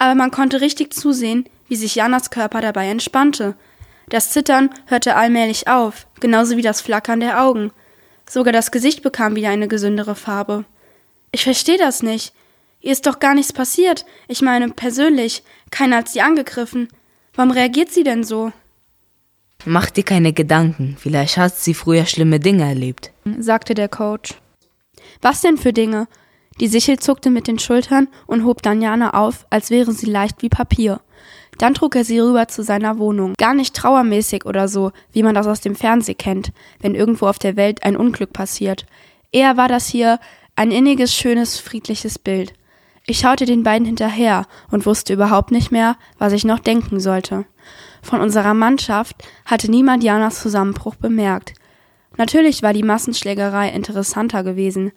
Aber 0.00 0.14
man 0.14 0.30
konnte 0.30 0.62
richtig 0.62 0.94
zusehen, 0.94 1.44
wie 1.68 1.76
sich 1.76 1.94
Janas 1.94 2.30
Körper 2.30 2.62
dabei 2.62 2.88
entspannte. 2.88 3.54
Das 4.08 4.30
Zittern 4.30 4.70
hörte 4.86 5.14
allmählich 5.14 5.68
auf, 5.68 6.06
genauso 6.20 6.56
wie 6.56 6.62
das 6.62 6.80
Flackern 6.80 7.20
der 7.20 7.42
Augen. 7.42 7.70
Sogar 8.28 8.52
das 8.52 8.70
Gesicht 8.70 9.02
bekam 9.02 9.36
wieder 9.36 9.50
eine 9.50 9.68
gesündere 9.68 10.14
Farbe. 10.14 10.64
Ich 11.32 11.44
verstehe 11.44 11.76
das 11.76 12.02
nicht. 12.02 12.32
Ihr 12.80 12.92
ist 12.92 13.06
doch 13.06 13.18
gar 13.18 13.34
nichts 13.34 13.52
passiert. 13.52 14.06
Ich 14.26 14.40
meine, 14.40 14.70
persönlich. 14.70 15.42
Keiner 15.70 15.98
hat 15.98 16.08
sie 16.08 16.22
angegriffen. 16.22 16.88
Warum 17.34 17.50
reagiert 17.50 17.92
sie 17.92 18.02
denn 18.02 18.24
so? 18.24 18.52
Mach 19.66 19.90
dir 19.90 20.04
keine 20.04 20.32
Gedanken. 20.32 20.96
Vielleicht 20.98 21.36
hat 21.36 21.56
sie 21.56 21.74
früher 21.74 22.06
schlimme 22.06 22.40
Dinge 22.40 22.64
erlebt, 22.64 23.12
sagte 23.38 23.74
der 23.74 23.90
Coach. 23.90 24.34
Was 25.20 25.42
denn 25.42 25.58
für 25.58 25.74
Dinge? 25.74 26.08
Die 26.60 26.68
Sichel 26.68 26.98
zuckte 26.98 27.30
mit 27.30 27.46
den 27.46 27.58
Schultern 27.58 28.08
und 28.26 28.44
hob 28.44 28.62
dann 28.62 28.82
Jana 28.82 29.14
auf, 29.14 29.46
als 29.48 29.70
wäre 29.70 29.92
sie 29.92 30.06
leicht 30.06 30.42
wie 30.42 30.50
Papier. 30.50 31.00
Dann 31.58 31.74
trug 31.74 31.96
er 31.96 32.04
sie 32.04 32.18
rüber 32.18 32.48
zu 32.48 32.62
seiner 32.62 32.98
Wohnung. 32.98 33.34
Gar 33.38 33.54
nicht 33.54 33.74
trauermäßig 33.74 34.44
oder 34.44 34.68
so, 34.68 34.92
wie 35.12 35.22
man 35.22 35.34
das 35.34 35.46
aus 35.46 35.60
dem 35.60 35.74
Fernsehen 35.74 36.18
kennt, 36.18 36.52
wenn 36.80 36.94
irgendwo 36.94 37.26
auf 37.26 37.38
der 37.38 37.56
Welt 37.56 37.82
ein 37.82 37.96
Unglück 37.96 38.32
passiert. 38.32 38.86
Eher 39.32 39.56
war 39.56 39.68
das 39.68 39.86
hier 39.86 40.20
ein 40.56 40.70
inniges, 40.70 41.14
schönes, 41.14 41.58
friedliches 41.58 42.18
Bild. 42.18 42.52
Ich 43.06 43.20
schaute 43.20 43.46
den 43.46 43.62
beiden 43.62 43.86
hinterher 43.86 44.46
und 44.70 44.86
wusste 44.86 45.14
überhaupt 45.14 45.50
nicht 45.50 45.70
mehr, 45.70 45.96
was 46.18 46.32
ich 46.32 46.44
noch 46.44 46.58
denken 46.58 47.00
sollte. 47.00 47.46
Von 48.02 48.20
unserer 48.20 48.54
Mannschaft 48.54 49.16
hatte 49.46 49.70
niemand 49.70 50.04
Janas 50.04 50.40
Zusammenbruch 50.40 50.94
bemerkt. 50.94 51.54
Natürlich 52.16 52.62
war 52.62 52.72
die 52.72 52.82
Massenschlägerei 52.82 53.70
interessanter 53.70 54.44
gewesen. 54.44 54.92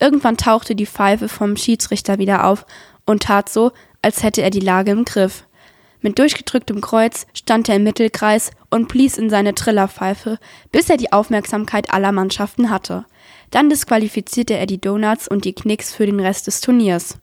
Irgendwann 0.00 0.36
tauchte 0.36 0.74
die 0.74 0.86
Pfeife 0.86 1.28
vom 1.28 1.56
Schiedsrichter 1.56 2.18
wieder 2.18 2.44
auf 2.46 2.66
und 3.04 3.24
tat 3.24 3.48
so, 3.48 3.72
als 4.02 4.22
hätte 4.22 4.42
er 4.42 4.50
die 4.50 4.60
Lage 4.60 4.92
im 4.92 5.04
Griff. 5.04 5.44
Mit 6.00 6.18
durchgedrücktem 6.18 6.80
Kreuz 6.80 7.26
stand 7.34 7.68
er 7.68 7.76
im 7.76 7.82
Mittelkreis 7.82 8.52
und 8.70 8.86
blies 8.86 9.18
in 9.18 9.30
seine 9.30 9.54
Trillerpfeife, 9.54 10.38
bis 10.70 10.88
er 10.88 10.96
die 10.96 11.12
Aufmerksamkeit 11.12 11.92
aller 11.92 12.12
Mannschaften 12.12 12.70
hatte. 12.70 13.04
Dann 13.50 13.68
disqualifizierte 13.68 14.54
er 14.54 14.66
die 14.66 14.80
Donuts 14.80 15.26
und 15.26 15.44
die 15.44 15.54
Knicks 15.54 15.92
für 15.92 16.06
den 16.06 16.20
Rest 16.20 16.46
des 16.46 16.60
Turniers. 16.60 17.18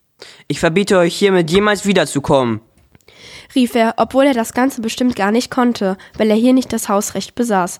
Ich 0.47 0.59
verbiete 0.59 0.97
euch 0.97 1.15
hiermit 1.15 1.49
jemals 1.51 1.85
wiederzukommen, 1.85 2.61
rief 3.53 3.75
er, 3.75 3.95
obwohl 3.97 4.25
er 4.25 4.33
das 4.33 4.53
Ganze 4.53 4.81
bestimmt 4.81 5.15
gar 5.15 5.31
nicht 5.31 5.51
konnte, 5.51 5.97
weil 6.17 6.29
er 6.29 6.35
hier 6.35 6.53
nicht 6.53 6.73
das 6.73 6.89
Hausrecht 6.89 7.35
besaß. 7.35 7.79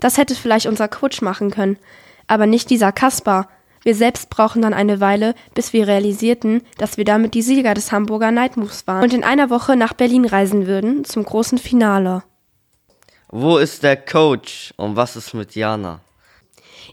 Das 0.00 0.18
hätte 0.18 0.34
vielleicht 0.34 0.66
unser 0.66 0.88
Coach 0.88 1.22
machen 1.22 1.50
können, 1.50 1.78
aber 2.26 2.46
nicht 2.46 2.70
dieser 2.70 2.92
Kaspar. 2.92 3.48
Wir 3.86 3.94
selbst 3.94 4.30
brauchen 4.30 4.62
dann 4.62 4.74
eine 4.74 4.98
Weile, 4.98 5.36
bis 5.54 5.72
wir 5.72 5.86
realisierten, 5.86 6.62
dass 6.76 6.96
wir 6.96 7.04
damit 7.04 7.34
die 7.34 7.42
Sieger 7.42 7.72
des 7.72 7.92
Hamburger 7.92 8.32
Nightmoves 8.32 8.88
waren 8.88 9.04
und 9.04 9.14
in 9.14 9.22
einer 9.22 9.48
Woche 9.48 9.76
nach 9.76 9.92
Berlin 9.92 10.24
reisen 10.24 10.66
würden 10.66 11.04
zum 11.04 11.22
großen 11.22 11.56
Finale. 11.56 12.24
Wo 13.28 13.58
ist 13.58 13.84
der 13.84 13.96
Coach 13.96 14.74
und 14.76 14.96
was 14.96 15.14
ist 15.14 15.34
mit 15.34 15.54
Jana? 15.54 16.00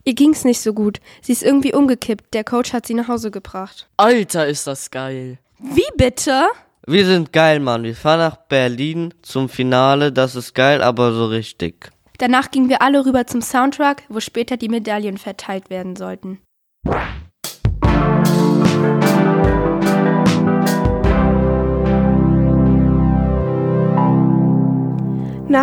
Ihr 0.03 0.13
ging's 0.13 0.45
nicht 0.45 0.61
so 0.61 0.71
gut. 0.71 0.99
Sie 1.23 1.31
ist 1.31 1.41
irgendwie 1.41 1.73
umgekippt. 1.73 2.31
Der 2.31 2.43
Coach 2.43 2.73
hat 2.73 2.85
sie 2.85 2.93
nach 2.93 3.07
Hause 3.07 3.31
gebracht. 3.31 3.89
Alter, 3.97 4.45
ist 4.45 4.67
das 4.67 4.91
geil. 4.91 5.39
Wie 5.57 5.89
bitte? 5.97 6.45
Wir 6.85 7.07
sind 7.07 7.33
geil, 7.33 7.59
Mann. 7.59 7.81
Wir 7.81 7.95
fahren 7.95 8.19
nach 8.19 8.35
Berlin 8.35 9.15
zum 9.23 9.49
Finale. 9.49 10.11
Das 10.11 10.35
ist 10.35 10.53
geil, 10.53 10.83
aber 10.83 11.11
so 11.11 11.25
richtig. 11.25 11.89
Danach 12.19 12.51
gingen 12.51 12.69
wir 12.69 12.83
alle 12.83 13.03
rüber 13.03 13.25
zum 13.25 13.41
Soundtrack, 13.41 14.03
wo 14.09 14.19
später 14.19 14.57
die 14.57 14.69
Medaillen 14.69 15.17
verteilt 15.17 15.71
werden 15.71 15.95
sollten. 15.95 16.37
Nach 16.85 16.91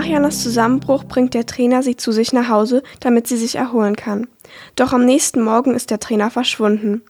Janas 0.05 0.43
Zusammenbruch 0.43 1.05
bringt 1.05 1.35
der 1.35 1.45
Trainer 1.45 1.83
sie 1.83 1.97
zu 1.97 2.13
sich 2.13 2.33
nach 2.33 2.49
Hause, 2.49 2.83
damit 3.01 3.27
sie 3.27 3.37
sich 3.37 3.57
erholen 3.57 3.97
kann. 3.97 4.29
Doch 4.77 4.95
am 4.95 5.05
nächsten 5.05 5.43
Morgen 5.43 5.75
ist 5.75 5.91
der 5.91 6.01
Trainer 6.01 6.31
verschwunden. 6.31 7.03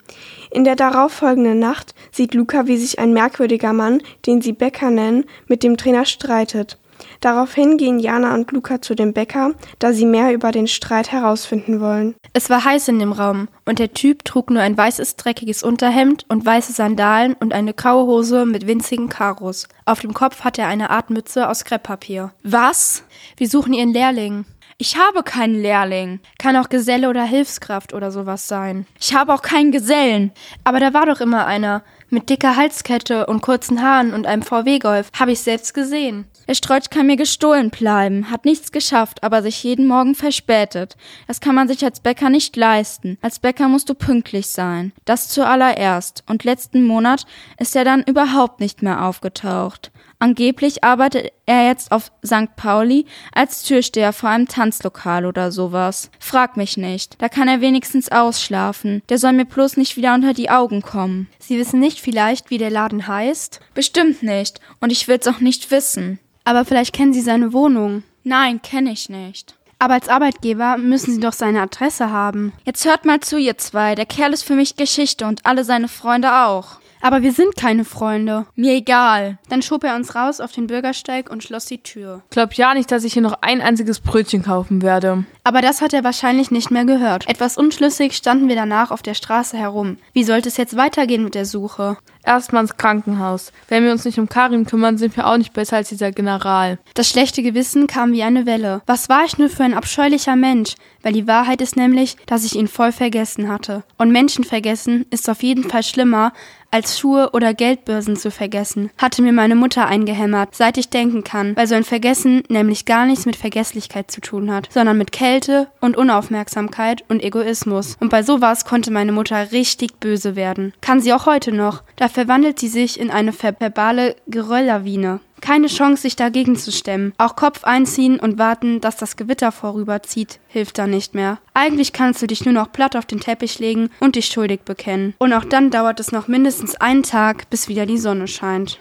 In 0.51 0.65
der 0.65 0.75
darauffolgenden 0.75 1.61
Nacht 1.61 1.95
sieht 2.11 2.35
Luca, 2.35 2.67
wie 2.67 2.79
sich 2.79 2.99
ein 2.99 3.13
merkwürdiger 3.13 3.73
Mann, 3.73 4.03
den 4.27 4.41
sie 4.41 4.53
Bäcker 4.53 4.91
nennen, 4.91 5.25
mit 5.47 5.63
dem 5.63 5.77
Trainer 5.77 6.05
streitet. 6.05 6.80
Daraufhin 7.21 7.77
gehen 7.77 7.99
Jana 7.99 8.35
und 8.35 8.51
Luca 8.51 8.81
zu 8.81 8.95
dem 8.95 9.13
Bäcker, 9.13 9.53
da 9.79 9.93
sie 9.93 10.07
mehr 10.07 10.33
über 10.33 10.53
den 10.53 10.67
Streit 10.67 11.13
herausfinden 11.13 11.81
wollen. 11.81 12.15
Es 12.33 12.49
war 12.49 12.65
heiß 12.65 12.89
in 12.89 12.99
dem 12.99 13.13
Raum 13.13 13.49
und 13.67 13.79
der 13.79 13.93
Typ 13.93 14.25
trug 14.25 14.51
nur 14.51 14.63
ein 14.63 14.77
weißes, 14.77 15.17
dreckiges 15.17 15.63
Unterhemd 15.63 16.25
und 16.29 16.47
weiße 16.47 16.73
Sandalen 16.73 17.35
und 17.35 17.53
eine 17.53 17.75
graue 17.75 18.07
Hose 18.07 18.47
mit 18.47 18.67
winzigen 18.67 19.09
Karos. 19.09 19.69
Auf 19.85 20.01
dem 20.01 20.15
Kopf 20.15 20.45
hat 20.45 20.59
er 20.59 20.69
eine 20.69 20.91
Art 20.91 21.11
Mütze 21.11 21.49
aus 21.49 21.65
Krepppapier. 21.65 22.33
Was? 22.43 23.05
Wir 23.37 23.49
suchen 23.49 23.75
ihren 23.75 23.93
Lehrling. 23.93 24.47
Ich 24.79 24.97
habe 24.97 25.23
keinen 25.23 25.61
Lehrling. 25.61 26.21
Kann 26.39 26.57
auch 26.57 26.71
Geselle 26.71 27.11
oder 27.11 27.23
Hilfskraft 27.23 27.93
oder 27.93 28.11
sowas 28.11 28.49
sein. 28.49 28.87
Ich 28.99 29.15
habe 29.15 29.35
auch 29.35 29.43
keinen 29.43 29.73
Gesellen. 29.73 30.33
Aber 30.65 30.81
da 30.81 30.95
war 30.95 31.05
doch 31.05 31.21
immer 31.21 31.47
einer. 31.47 31.83
Mit 32.13 32.29
dicker 32.29 32.57
Halskette 32.57 33.27
und 33.27 33.41
kurzen 33.41 33.83
Haaren 33.83 34.13
und 34.13 34.27
einem 34.27 34.43
VW-Golf. 34.43 35.13
Habe 35.17 35.31
ich 35.31 35.41
selbst 35.41 35.75
gesehen. 35.75 36.25
Der 36.49 36.55
Strolch 36.57 36.91
kann 36.91 37.07
mir 37.07 37.15
gestohlen 37.15 37.71
bleiben, 37.71 38.33
hat 38.33 38.45
nichts 38.45 38.73
geschafft, 38.73 39.23
aber 39.23 39.43
sich 39.43 39.63
jeden 39.63 39.87
Morgen 39.87 40.17
verspätet. 40.17 40.97
Das 41.29 41.41
kann 41.41 41.55
man 41.55 41.69
sich 41.69 41.85
als 41.85 42.01
Bäcker 42.01 42.29
nicht 42.29 42.57
leisten. 42.57 43.17
Als 43.23 43.39
Bäcker 43.39 43.69
musst 43.69 43.89
du 43.89 43.95
pünktlich 43.95 44.49
sein. 44.49 44.93
Das 45.05 45.29
zuallererst. 45.29 46.25
Und 46.27 46.43
letzten 46.43 46.85
Monat 46.85 47.27
ist 47.61 47.77
er 47.77 47.85
dann 47.85 48.03
überhaupt 48.03 48.59
nicht 48.59 48.83
mehr 48.83 49.05
aufgetaucht. 49.05 49.93
Angeblich 50.23 50.85
arbeitet 50.85 51.33
er 51.47 51.67
jetzt 51.67 51.91
auf 51.93 52.13
St. 52.25 52.55
Pauli 52.55 53.07
als 53.33 53.63
Türsteher 53.63 54.13
vor 54.13 54.29
einem 54.29 54.47
Tanzlokal 54.47 55.25
oder 55.25 55.51
sowas. 55.51 56.11
Frag 56.19 56.59
mich 56.59 56.77
nicht. 56.77 57.17
Da 57.21 57.31
kann 57.31 57.49
er 57.49 57.63
wenigstens 57.63 58.13
ausschlafen. 58.13 59.03
Der 59.09 59.17
soll 59.17 59.33
mir 59.33 59.47
bloß 59.47 59.79
nicht 59.79 59.97
wieder 59.97 60.15
unter 60.15 60.35
die 60.35 60.51
Augen 60.51 60.83
kommen. 60.83 61.29
Sie 61.39 61.59
wissen 61.59 61.81
nicht 61.81 62.01
vielleicht, 62.01 62.51
wie 62.51 62.59
der 62.59 62.71
Laden 62.71 63.09
heißt? 63.09 63.61
Bestimmt 63.73 64.23
nicht. 64.23 64.61
Und 64.79 64.93
ich 64.93 65.09
will's 65.09 65.27
auch 65.27 65.41
nicht 65.41 65.71
wissen. 65.71 66.21
Aber 66.45 66.67
vielleicht 66.67 66.95
kennen 66.95 67.15
Sie 67.15 67.23
seine 67.23 67.55
Wohnung. 67.55 68.03
Nein, 68.23 68.61
kenne 68.61 68.93
ich 68.93 69.09
nicht. 69.09 69.55
Aber 69.79 69.95
als 69.95 70.11
Arbeitgeber 70.11 70.77
müssen 70.77 71.15
Sie 71.15 71.21
doch 71.21 71.33
seine 71.33 71.63
Adresse 71.63 72.11
haben. 72.11 72.53
Jetzt 72.67 72.85
hört 72.85 73.07
mal 73.07 73.21
zu, 73.21 73.39
ihr 73.39 73.57
zwei. 73.57 73.95
Der 73.95 74.05
Kerl 74.05 74.35
ist 74.35 74.43
für 74.43 74.55
mich 74.55 74.77
Geschichte 74.77 75.25
und 75.27 75.47
alle 75.47 75.65
seine 75.65 75.89
Freunde 75.89 76.45
auch. 76.45 76.79
Aber 77.01 77.23
wir 77.23 77.33
sind 77.33 77.57
keine 77.57 77.85
Freunde. 77.85 78.47
Mir 78.55 78.75
egal. 78.75 79.39
Dann 79.49 79.63
schob 79.63 79.85
er 79.85 79.97
uns 79.97 80.15
raus 80.15 80.41
auf 80.41 80.53
den 80.53 80.67
Bürgersteig 80.67 81.31
und 81.31 81.43
schloss 81.43 81.65
die 81.65 81.83
Tür. 81.83 82.23
Glaub 82.31 82.53
ja 82.55 82.75
nicht, 82.75 82.91
dass 82.91 83.05
ich 83.05 83.15
hier 83.15 83.23
noch 83.23 83.39
ein 83.41 83.61
einziges 83.61 84.01
Brötchen 84.01 84.43
kaufen 84.43 84.83
werde. 84.83 85.25
Aber 85.45 85.63
das 85.63 85.81
hat 85.81 85.93
er 85.93 86.05
wahrscheinlich 86.05 86.51
nicht 86.51 86.71
mehr 86.71 86.85
gehört. 86.85 87.29
Etwas 87.29 87.57
unschlüssig 87.57 88.15
standen 88.15 88.49
wir 88.49 88.57
danach 88.57 88.91
auf 88.91 89.03
der 89.03 89.15
Straße 89.15 89.57
herum. 89.57 89.97
Wie 90.13 90.25
sollte 90.25 90.49
es 90.49 90.57
jetzt 90.57 90.77
weitergehen 90.77 91.25
mit 91.25 91.35
der 91.35 91.47
Suche? 91.47 91.97
Erstmal 92.25 92.63
ins 92.63 92.77
Krankenhaus. 92.77 93.53
Wenn 93.69 93.85
wir 93.85 93.93
uns 93.93 94.05
nicht 94.05 94.19
um 94.19 94.29
Karin 94.29 94.67
kümmern, 94.67 94.99
sind 94.99 95.17
wir 95.17 95.27
auch 95.27 95.37
nicht 95.37 95.53
besser 95.53 95.77
als 95.77 95.89
dieser 95.89 96.13
General. 96.13 96.79
Das 96.95 97.09
schlechte 97.09 97.43
Gewissen 97.43 97.87
kam 97.87 98.13
wie 98.13 98.23
eine 98.23 98.47
Welle. 98.47 98.83
Was 98.87 99.09
war 99.09 99.25
ich 99.25 99.39
nur 99.39 99.49
für 99.49 99.65
ein 99.65 99.75
abscheulicher 99.75 100.37
Mensch? 100.37 100.75
Weil 101.03 101.15
die 101.15 101.27
Wahrheit 101.27 101.63
ist 101.63 101.77
nämlich, 101.77 102.17
dass 102.27 102.45
ich 102.45 102.57
ihn 102.57 102.69
voll 102.69 102.93
vergessen 102.93 103.49
hatte. 103.49 103.85
Und 103.97 104.13
Menschen 104.13 104.45
vergessen 104.45 105.07
ist 105.11 105.31
auf 105.31 105.43
jeden 105.43 105.65
Fall 105.65 105.83
schlimmer, 105.83 106.33
als 106.71 106.99
Schuhe 106.99 107.31
oder 107.33 107.53
Geldbörsen 107.53 108.17
zu 108.17 108.31
vergessen, 108.31 108.91
hatte 108.97 109.23
mir 109.23 109.33
meine 109.33 109.57
Mutter 109.57 109.87
eingehämmert, 109.87 110.55
seit 110.55 110.79
ich 110.79 110.89
denken 110.89 111.25
kann, 111.25 111.57
weil 111.57 111.67
so 111.67 111.75
ein 111.75 111.85
Vergessen 111.85 112.45
nämlich 112.49 112.85
gar 112.85 113.07
nichts 113.07 113.27
mit 113.27 113.37
Vergesslichkeit 113.37 114.11
zu 114.11 114.21
tun 114.21 114.53
hat, 114.53 114.69
sondern 114.73 114.97
mit 114.97 115.11
Kälte 115.11 115.69
und 115.81 115.97
Unaufmerksamkeit 115.97 117.05
und 117.09 117.23
Egoismus. 117.23 117.97
Und 117.99 118.11
bei 118.11 118.23
sowas 118.23 118.65
konnte 118.65 118.93
meine 118.93 119.13
Mutter 119.13 119.51
richtig 119.51 119.99
böse 119.99 120.37
werden. 120.37 120.73
Kann 120.81 121.01
sie 121.01 121.13
auch 121.13 121.27
heute 121.27 121.51
noch. 121.51 121.83
Da 121.97 122.09
verwandelt 122.11 122.59
sie 122.59 122.69
sich 122.69 122.99
in 122.99 123.11
eine 123.11 123.33
verbale 123.33 124.17
Gerölllawine. 124.27 125.21
Keine 125.41 125.69
Chance, 125.69 126.03
sich 126.03 126.17
dagegen 126.17 126.57
zu 126.57 126.71
stemmen. 126.71 127.15
Auch 127.17 127.35
Kopf 127.35 127.65
einziehen 127.65 128.21
und 128.21 128.39
warten, 128.39 128.81
dass 128.81 128.97
das 128.97 129.17
Gewitter 129.17 129.53
vorüberzieht, 129.53 130.39
hilft 130.49 130.79
da 130.79 130.87
nicht 130.87 131.15
mehr. 131.15 131.39
Eigentlich 131.55 131.93
kannst 131.93 132.21
du 132.21 132.27
dich 132.27 132.45
nur 132.45 132.55
noch 132.55 132.73
platt 132.73 132.95
auf 132.95 133.07
den 133.07 133.21
Teppich 133.21 133.59
legen 133.59 133.91
und 134.01 134.17
dich 134.17 134.27
schuldig 134.27 134.61
bekennen. 134.65 135.15
Und 135.19 135.33
auch 135.33 135.45
dann 135.45 135.71
dauert 135.71 135.99
es 136.01 136.13
noch 136.13 136.29
mindestens 136.29 136.77
einen 136.77 137.03
Tag, 137.03 137.49
bis 137.49 137.69
wieder 137.69 137.87
die 137.87 137.99
Sonne 137.99 138.29
scheint. 138.29 138.79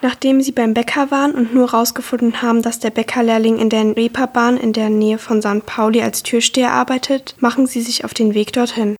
Nachdem 0.00 0.40
sie 0.40 0.52
beim 0.52 0.74
Bäcker 0.74 1.10
waren 1.10 1.32
und 1.32 1.52
nur 1.52 1.72
herausgefunden 1.72 2.40
haben, 2.40 2.62
dass 2.62 2.78
der 2.78 2.90
Bäckerlehrling 2.90 3.58
in 3.58 3.68
der 3.68 3.96
Reeperbahn 3.96 4.56
in 4.56 4.72
der 4.72 4.90
Nähe 4.90 5.18
von 5.18 5.42
St. 5.42 5.66
Pauli 5.66 6.02
als 6.02 6.22
Türsteher 6.22 6.72
arbeitet, 6.72 7.34
machen 7.40 7.66
sie 7.66 7.80
sich 7.80 8.04
auf 8.04 8.14
den 8.14 8.32
Weg 8.32 8.52
dorthin. 8.52 8.94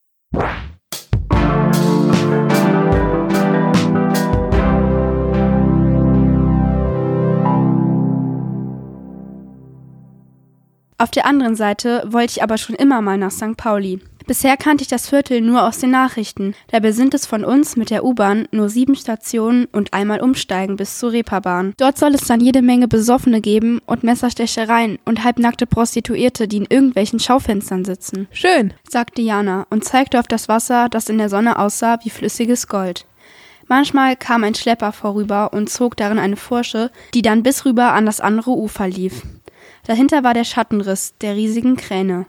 Auf 11.01 11.13
der 11.13 11.27
anderen 11.27 11.55
Seite 11.55 12.03
wollte 12.09 12.33
ich 12.33 12.43
aber 12.43 12.59
schon 12.59 12.75
immer 12.75 13.01
mal 13.01 13.19
nach 13.19 13.31
St. 13.31 13.57
Pauli, 13.57 14.01
Bisher 14.29 14.59
kannte 14.59 14.83
ich 14.83 14.89
das 14.89 15.09
Viertel 15.09 15.41
nur 15.41 15.67
aus 15.67 15.79
den 15.79 15.91
Nachrichten. 15.91 16.55
Dabei 16.71 16.93
sind 16.93 17.15
es 17.15 17.25
von 17.25 17.47
uns 17.47 17.77
mit 17.77 17.89
der 17.89 18.05
U-Bahn 18.05 18.47
nur 18.51 18.69
sieben 18.69 18.95
Stationen 18.95 19.65
und 19.73 19.95
einmal 19.95 20.21
umsteigen 20.21 20.77
bis 20.77 20.99
zur 20.99 21.13
Reeperbahn. 21.13 21.73
Dort 21.79 21.97
soll 21.97 22.15
es 22.15 22.27
dann 22.27 22.41
jede 22.41 22.61
Menge 22.61 22.89
Besoffene 22.89 23.41
geben 23.41 23.81
und 23.87 24.05
Messerstechereien 24.05 24.99
und 25.07 25.25
halbnackte 25.25 25.67
Prostituierte, 25.67 26.47
die 26.47 26.59
in 26.59 26.67
irgendwelchen 26.69 27.21
Schaufenstern 27.21 27.87
sitzen. 27.87 28.29
Schön, 28.31 28.75
sagte 28.87 29.23
Jana 29.23 29.67
und 29.71 29.87
zeigte 29.87 30.21
auf 30.21 30.27
das 30.27 30.47
Wasser, 30.47 30.91
das 30.91 31.09
in 31.09 31.17
der 31.17 31.31
Sonne 31.31 31.59
aussah 31.59 31.99
wie 32.05 32.11
flüssiges 32.11 32.69
Gold. 32.69 33.07
Manchmal 33.67 34.15
kam 34.15 34.45
ein 34.45 34.55
Schlepper 34.55 34.93
vorüber 34.93 35.55
und 35.55 35.71
zog 35.71 35.97
darin 35.97 36.19
eine 36.19 36.37
Fursche, 36.37 36.91
die 37.15 37.23
dann 37.23 37.43
bis 37.43 37.65
rüber 37.65 37.95
an 37.95 38.05
das 38.05 38.21
andere 38.21 38.51
Ufer 38.51 38.89
lief. 38.89 39.23
Dahinter 39.87 40.23
war 40.23 40.35
der 40.35 40.45
Schattenriss 40.45 41.15
der 41.23 41.35
riesigen 41.35 41.79
Kräne. 41.79 42.27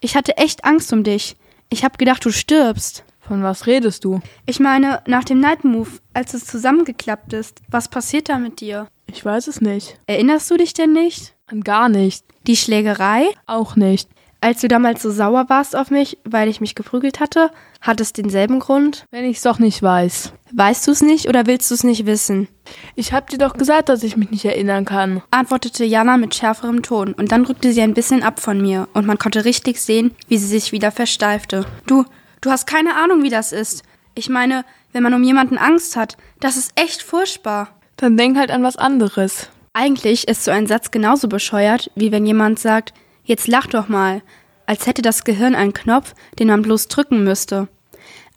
Ich 0.00 0.16
hatte 0.16 0.36
echt 0.38 0.64
Angst 0.64 0.92
um 0.92 1.04
dich. 1.04 1.36
Ich 1.68 1.84
hab 1.84 1.98
gedacht, 1.98 2.24
du 2.24 2.30
stirbst. 2.30 3.04
Von 3.20 3.42
was 3.42 3.66
redest 3.66 4.04
du? 4.04 4.20
Ich 4.46 4.58
meine, 4.58 5.02
nach 5.06 5.24
dem 5.24 5.40
Night 5.40 5.62
Move, 5.62 5.90
als 6.14 6.34
es 6.34 6.46
zusammengeklappt 6.46 7.32
ist, 7.32 7.60
was 7.70 7.88
passiert 7.88 8.28
da 8.28 8.38
mit 8.38 8.60
dir? 8.60 8.88
Ich 9.06 9.24
weiß 9.24 9.46
es 9.46 9.60
nicht. 9.60 9.98
Erinnerst 10.06 10.50
du 10.50 10.56
dich 10.56 10.72
denn 10.72 10.92
nicht? 10.92 11.34
An 11.46 11.60
gar 11.60 11.88
nicht. 11.88 12.24
Die 12.46 12.56
Schlägerei? 12.56 13.26
Auch 13.46 13.76
nicht. 13.76 14.08
Als 14.40 14.62
du 14.62 14.68
damals 14.68 15.02
so 15.02 15.10
sauer 15.10 15.48
warst 15.48 15.76
auf 15.76 15.90
mich, 15.90 16.16
weil 16.24 16.48
ich 16.48 16.62
mich 16.62 16.74
geprügelt 16.74 17.20
hatte, 17.20 17.50
hat 17.82 18.00
es 18.00 18.14
denselben 18.14 18.58
Grund? 18.58 19.04
Wenn 19.10 19.26
ich's 19.26 19.42
doch 19.42 19.58
nicht 19.58 19.82
weiß. 19.82 20.32
Weißt 20.52 20.86
du's 20.88 21.02
nicht 21.02 21.28
oder 21.28 21.46
willst 21.46 21.70
du's 21.70 21.84
nicht 21.84 22.06
wissen? 22.06 22.48
Ich 22.94 23.12
hab 23.12 23.28
dir 23.28 23.38
doch 23.38 23.54
gesagt, 23.54 23.88
dass 23.88 24.02
ich 24.02 24.16
mich 24.16 24.30
nicht 24.30 24.44
erinnern 24.44 24.84
kann, 24.84 25.22
antwortete 25.30 25.84
Jana 25.84 26.16
mit 26.16 26.34
schärferem 26.34 26.82
Ton 26.82 27.12
und 27.12 27.32
dann 27.32 27.44
rückte 27.44 27.72
sie 27.72 27.82
ein 27.82 27.94
bisschen 27.94 28.22
ab 28.22 28.40
von 28.40 28.60
mir 28.60 28.88
und 28.92 29.06
man 29.06 29.18
konnte 29.18 29.44
richtig 29.44 29.80
sehen, 29.80 30.14
wie 30.28 30.38
sie 30.38 30.46
sich 30.46 30.72
wieder 30.72 30.90
versteifte. 30.90 31.66
Du, 31.86 32.04
du 32.40 32.50
hast 32.50 32.66
keine 32.66 32.96
Ahnung, 32.96 33.22
wie 33.22 33.30
das 33.30 33.52
ist. 33.52 33.82
Ich 34.14 34.28
meine, 34.28 34.64
wenn 34.92 35.02
man 35.02 35.14
um 35.14 35.22
jemanden 35.22 35.58
Angst 35.58 35.96
hat, 35.96 36.16
das 36.40 36.56
ist 36.56 36.72
echt 36.74 37.02
furchtbar. 37.02 37.68
Dann 37.96 38.16
denk 38.16 38.36
halt 38.36 38.50
an 38.50 38.62
was 38.62 38.76
anderes. 38.76 39.48
Eigentlich 39.72 40.26
ist 40.26 40.44
so 40.44 40.50
ein 40.50 40.66
Satz 40.66 40.90
genauso 40.90 41.28
bescheuert, 41.28 41.90
wie 41.94 42.10
wenn 42.10 42.26
jemand 42.26 42.58
sagt, 42.58 42.92
Jetzt 43.30 43.46
lach 43.46 43.68
doch 43.68 43.88
mal, 43.88 44.22
als 44.66 44.88
hätte 44.88 45.02
das 45.02 45.22
Gehirn 45.22 45.54
einen 45.54 45.72
Knopf, 45.72 46.14
den 46.40 46.48
man 46.48 46.62
bloß 46.62 46.88
drücken 46.88 47.22
müsste. 47.22 47.68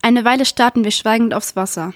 Eine 0.03 0.23
Weile 0.23 0.45
starrten 0.45 0.83
wir 0.83 0.91
schweigend 0.91 1.33
aufs 1.33 1.55
Wasser. 1.55 1.93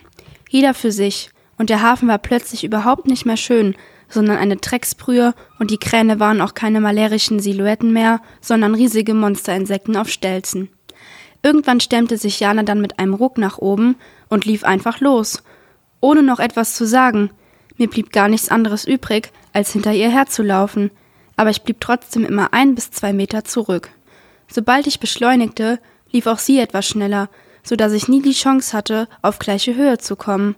Jeder 0.50 0.74
für 0.74 0.92
sich, 0.92 1.30
und 1.60 1.70
der 1.70 1.84
Hafen 1.84 2.08
war 2.08 2.18
plötzlich 2.18 2.64
überhaupt 2.64 3.06
nicht 3.06 3.28
mehr 3.28 3.38
schön, 3.38 3.76
sondern 4.10 4.38
eine 4.38 4.56
Drecksbrühe, 4.56 5.36
und 5.60 5.70
die 5.70 5.78
Kräne 5.78 6.20
waren 6.20 6.42
auch 6.42 6.56
keine 6.56 6.82
malerischen 6.82 7.40
Silhouetten 7.40 7.94
mehr, 7.94 8.20
sondern 8.42 8.74
riesige 8.74 9.14
Monsterinsekten 9.14 9.96
auf 9.96 10.10
Stelzen. 10.10 10.70
Irgendwann 11.44 11.80
stemmte 11.80 12.18
sich 12.18 12.40
Jana 12.40 12.64
dann 12.64 12.82
mit 12.82 12.98
einem 12.98 13.14
Ruck 13.14 13.38
nach 13.38 13.60
oben 13.60 13.96
und 14.28 14.46
lief 14.46 14.64
einfach 14.64 15.02
los, 15.02 15.44
ohne 16.02 16.24
noch 16.24 16.40
etwas 16.40 16.74
zu 16.74 16.88
sagen. 16.88 17.30
Mir 17.78 17.88
blieb 17.88 18.12
gar 18.12 18.28
nichts 18.28 18.50
anderes 18.50 18.86
übrig, 18.86 19.32
als 19.54 19.72
hinter 19.72 19.94
ihr 19.94 20.10
herzulaufen 20.10 20.90
aber 21.38 21.52
ich 21.52 21.62
blieb 21.62 21.80
trotzdem 21.80 22.26
immer 22.26 22.52
ein 22.52 22.76
bis 22.76 22.92
zwei 22.92 23.14
Meter 23.14 23.46
zurück. 23.46 23.92
Sobald 24.50 24.88
ich 24.88 25.00
beschleunigte, 25.00 25.80
lief 26.12 26.26
auch 26.26 26.40
sie 26.40 26.60
etwas 26.60 26.86
schneller, 26.88 27.30
so 27.68 27.76
dass 27.76 27.92
ich 27.92 28.08
nie 28.08 28.22
die 28.22 28.32
Chance 28.32 28.76
hatte, 28.76 29.10
auf 29.22 29.40
gleiche 29.40 29.76
Höhe 29.76 29.98
zu 29.98 30.16
kommen. 30.16 30.56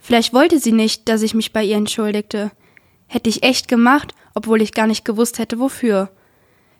Vielleicht 0.00 0.34
wollte 0.34 0.58
sie 0.58 0.72
nicht, 0.72 1.08
dass 1.08 1.22
ich 1.22 1.34
mich 1.34 1.52
bei 1.52 1.62
ihr 1.62 1.76
entschuldigte. 1.76 2.50
Hätte 3.06 3.30
ich 3.30 3.44
echt 3.44 3.68
gemacht, 3.68 4.12
obwohl 4.34 4.60
ich 4.60 4.74
gar 4.74 4.88
nicht 4.88 5.04
gewusst 5.04 5.38
hätte, 5.38 5.60
wofür. 5.60 6.10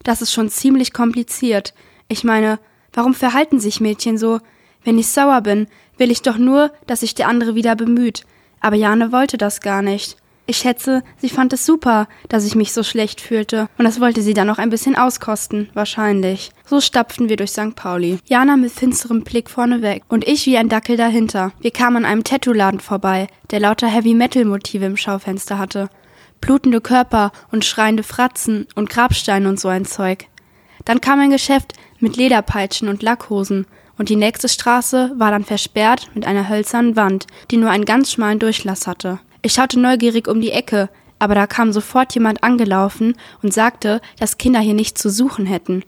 Das 0.03 0.21
ist 0.21 0.33
schon 0.33 0.49
ziemlich 0.49 0.91
kompliziert. 0.91 1.73
Ich 2.09 2.25
meine, 2.25 2.59
warum 2.91 3.13
verhalten 3.13 3.61
sich 3.61 3.79
Mädchen 3.79 4.17
so? 4.17 4.41
Wenn 4.83 4.99
ich 4.99 5.07
sauer 5.07 5.39
bin, 5.39 5.67
will 5.97 6.11
ich 6.11 6.21
doch 6.21 6.37
nur, 6.37 6.73
dass 6.85 6.99
sich 6.99 7.15
der 7.15 7.29
andere 7.29 7.55
wieder 7.55 7.77
bemüht. 7.77 8.25
Aber 8.59 8.75
Jane 8.75 9.13
wollte 9.13 9.37
das 9.37 9.61
gar 9.61 9.81
nicht. 9.81 10.17
Ich 10.45 10.57
schätze, 10.57 11.03
sie 11.17 11.29
fand 11.29 11.53
es 11.53 11.65
super, 11.65 12.09
dass 12.27 12.45
ich 12.45 12.53
mich 12.55 12.73
so 12.73 12.83
schlecht 12.83 13.21
fühlte, 13.21 13.69
und 13.77 13.85
das 13.85 14.01
wollte 14.01 14.21
sie 14.21 14.33
dann 14.33 14.47
noch 14.47 14.57
ein 14.57 14.69
bisschen 14.69 14.97
auskosten, 14.97 15.69
wahrscheinlich. 15.73 16.51
So 16.65 16.81
stapften 16.81 17.29
wir 17.29 17.37
durch 17.37 17.51
St. 17.51 17.75
Pauli. 17.75 18.19
Jana 18.25 18.57
mit 18.57 18.71
finsterem 18.71 19.23
Blick 19.23 19.49
vorneweg 19.49 20.03
und 20.09 20.27
ich 20.27 20.45
wie 20.45 20.57
ein 20.57 20.67
Dackel 20.67 20.97
dahinter. 20.97 21.53
Wir 21.61 21.71
kamen 21.71 21.97
an 21.97 22.05
einem 22.05 22.25
Tattoo-Laden 22.25 22.81
vorbei, 22.81 23.27
der 23.51 23.61
lauter 23.61 23.87
Heavy-Metal-Motive 23.87 24.83
im 24.83 24.97
Schaufenster 24.97 25.57
hatte. 25.57 25.89
Blutende 26.41 26.81
Körper 26.81 27.31
und 27.53 27.63
schreiende 27.63 28.03
Fratzen 28.03 28.67
und 28.75 28.89
Grabsteine 28.89 29.47
und 29.47 29.61
so 29.61 29.69
ein 29.69 29.85
Zeug. 29.85 30.25
Dann 30.83 30.99
kam 30.99 31.21
ein 31.21 31.29
Geschäft 31.29 31.71
mit 31.99 32.17
Lederpeitschen 32.17 32.89
und 32.89 33.01
Lackhosen, 33.01 33.65
und 33.97 34.09
die 34.09 34.15
nächste 34.15 34.49
Straße 34.49 35.13
war 35.17 35.31
dann 35.31 35.45
versperrt 35.45 36.09
mit 36.15 36.25
einer 36.25 36.49
hölzernen 36.49 36.95
Wand, 36.95 37.27
die 37.51 37.57
nur 37.57 37.69
einen 37.69 37.85
ganz 37.85 38.11
schmalen 38.11 38.39
Durchlass 38.39 38.87
hatte. 38.87 39.19
Ich 39.45 39.53
schaute 39.53 39.77
neugierig 39.77 40.29
um 40.29 40.39
die 40.39 40.51
Ecke, 40.51 40.89
aber 41.19 41.35
da 41.35 41.47
kam 41.47 41.73
sofort 41.73 42.13
jemand 42.15 42.43
angelaufen 42.43 43.15
und 43.41 43.53
sagte, 43.53 43.99
dass 44.17 44.37
Kinder 44.37 44.61
hier 44.61 44.73
nichts 44.73 45.01
zu 45.01 45.09
suchen 45.09 45.45
hätten. 45.45 45.83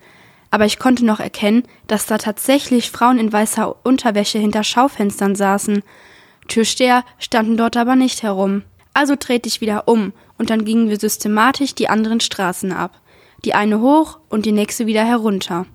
Aber 0.52 0.66
ich 0.66 0.78
konnte 0.78 1.06
noch 1.06 1.22
erkennen, 1.22 1.64
dass 1.88 2.06
da 2.06 2.18
tatsächlich 2.18 2.92
Frauen 2.92 3.18
in 3.18 3.32
weißer 3.32 3.86
Unterwäsche 3.86 4.40
hinter 4.40 4.66
Schaufenstern 4.66 5.36
saßen. 5.36 5.84
Türsteher 6.50 7.06
standen 7.18 7.56
dort 7.56 7.78
aber 7.78 7.96
nicht 7.96 8.24
herum. 8.24 8.64
Also 8.94 9.16
drehte 9.18 9.48
ich 9.48 9.62
wieder 9.62 9.88
um, 9.88 10.12
und 10.38 10.50
dann 10.50 10.66
gingen 10.66 10.90
wir 10.90 11.00
systematisch 11.00 11.76
die 11.76 11.88
anderen 11.88 12.20
Straßen 12.20 12.74
ab. 12.74 13.00
Die 13.46 13.54
eine 13.54 13.80
hoch 13.80 14.20
und 14.30 14.46
die 14.46 14.52
nächste 14.52 14.86
wieder 14.86 15.06
herunter. 15.06 15.66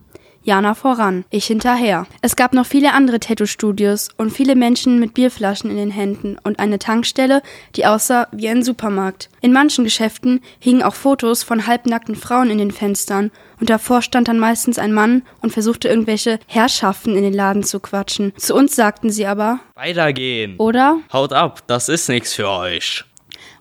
Jana 0.42 0.74
voran, 0.74 1.24
ich 1.30 1.46
hinterher. 1.46 2.06
Es 2.22 2.34
gab 2.34 2.54
noch 2.54 2.64
viele 2.64 2.94
andere 2.94 3.20
Tattoo-Studios 3.20 4.08
und 4.16 4.30
viele 4.30 4.56
Menschen 4.56 4.98
mit 4.98 5.12
Bierflaschen 5.12 5.70
in 5.70 5.76
den 5.76 5.90
Händen 5.90 6.38
und 6.42 6.58
eine 6.58 6.78
Tankstelle, 6.78 7.42
die 7.76 7.84
aussah 7.84 8.26
wie 8.32 8.48
ein 8.48 8.62
Supermarkt. 8.62 9.28
In 9.42 9.52
manchen 9.52 9.84
Geschäften 9.84 10.40
hingen 10.58 10.82
auch 10.82 10.94
Fotos 10.94 11.42
von 11.42 11.66
halbnackten 11.66 12.16
Frauen 12.16 12.50
in 12.50 12.58
den 12.58 12.70
Fenstern 12.70 13.30
und 13.60 13.68
davor 13.68 14.00
stand 14.00 14.28
dann 14.28 14.38
meistens 14.38 14.78
ein 14.78 14.94
Mann 14.94 15.22
und 15.42 15.52
versuchte 15.52 15.88
irgendwelche 15.88 16.38
Herrschaften 16.46 17.16
in 17.16 17.22
den 17.22 17.34
Laden 17.34 17.62
zu 17.62 17.78
quatschen. 17.78 18.32
Zu 18.36 18.54
uns 18.54 18.74
sagten 18.74 19.10
sie 19.10 19.26
aber 19.26 19.60
Weitergehen. 19.74 20.56
Oder? 20.56 21.00
Haut 21.12 21.32
ab, 21.32 21.62
das 21.66 21.88
ist 21.90 22.08
nichts 22.08 22.34
für 22.34 22.48
euch 22.48 23.04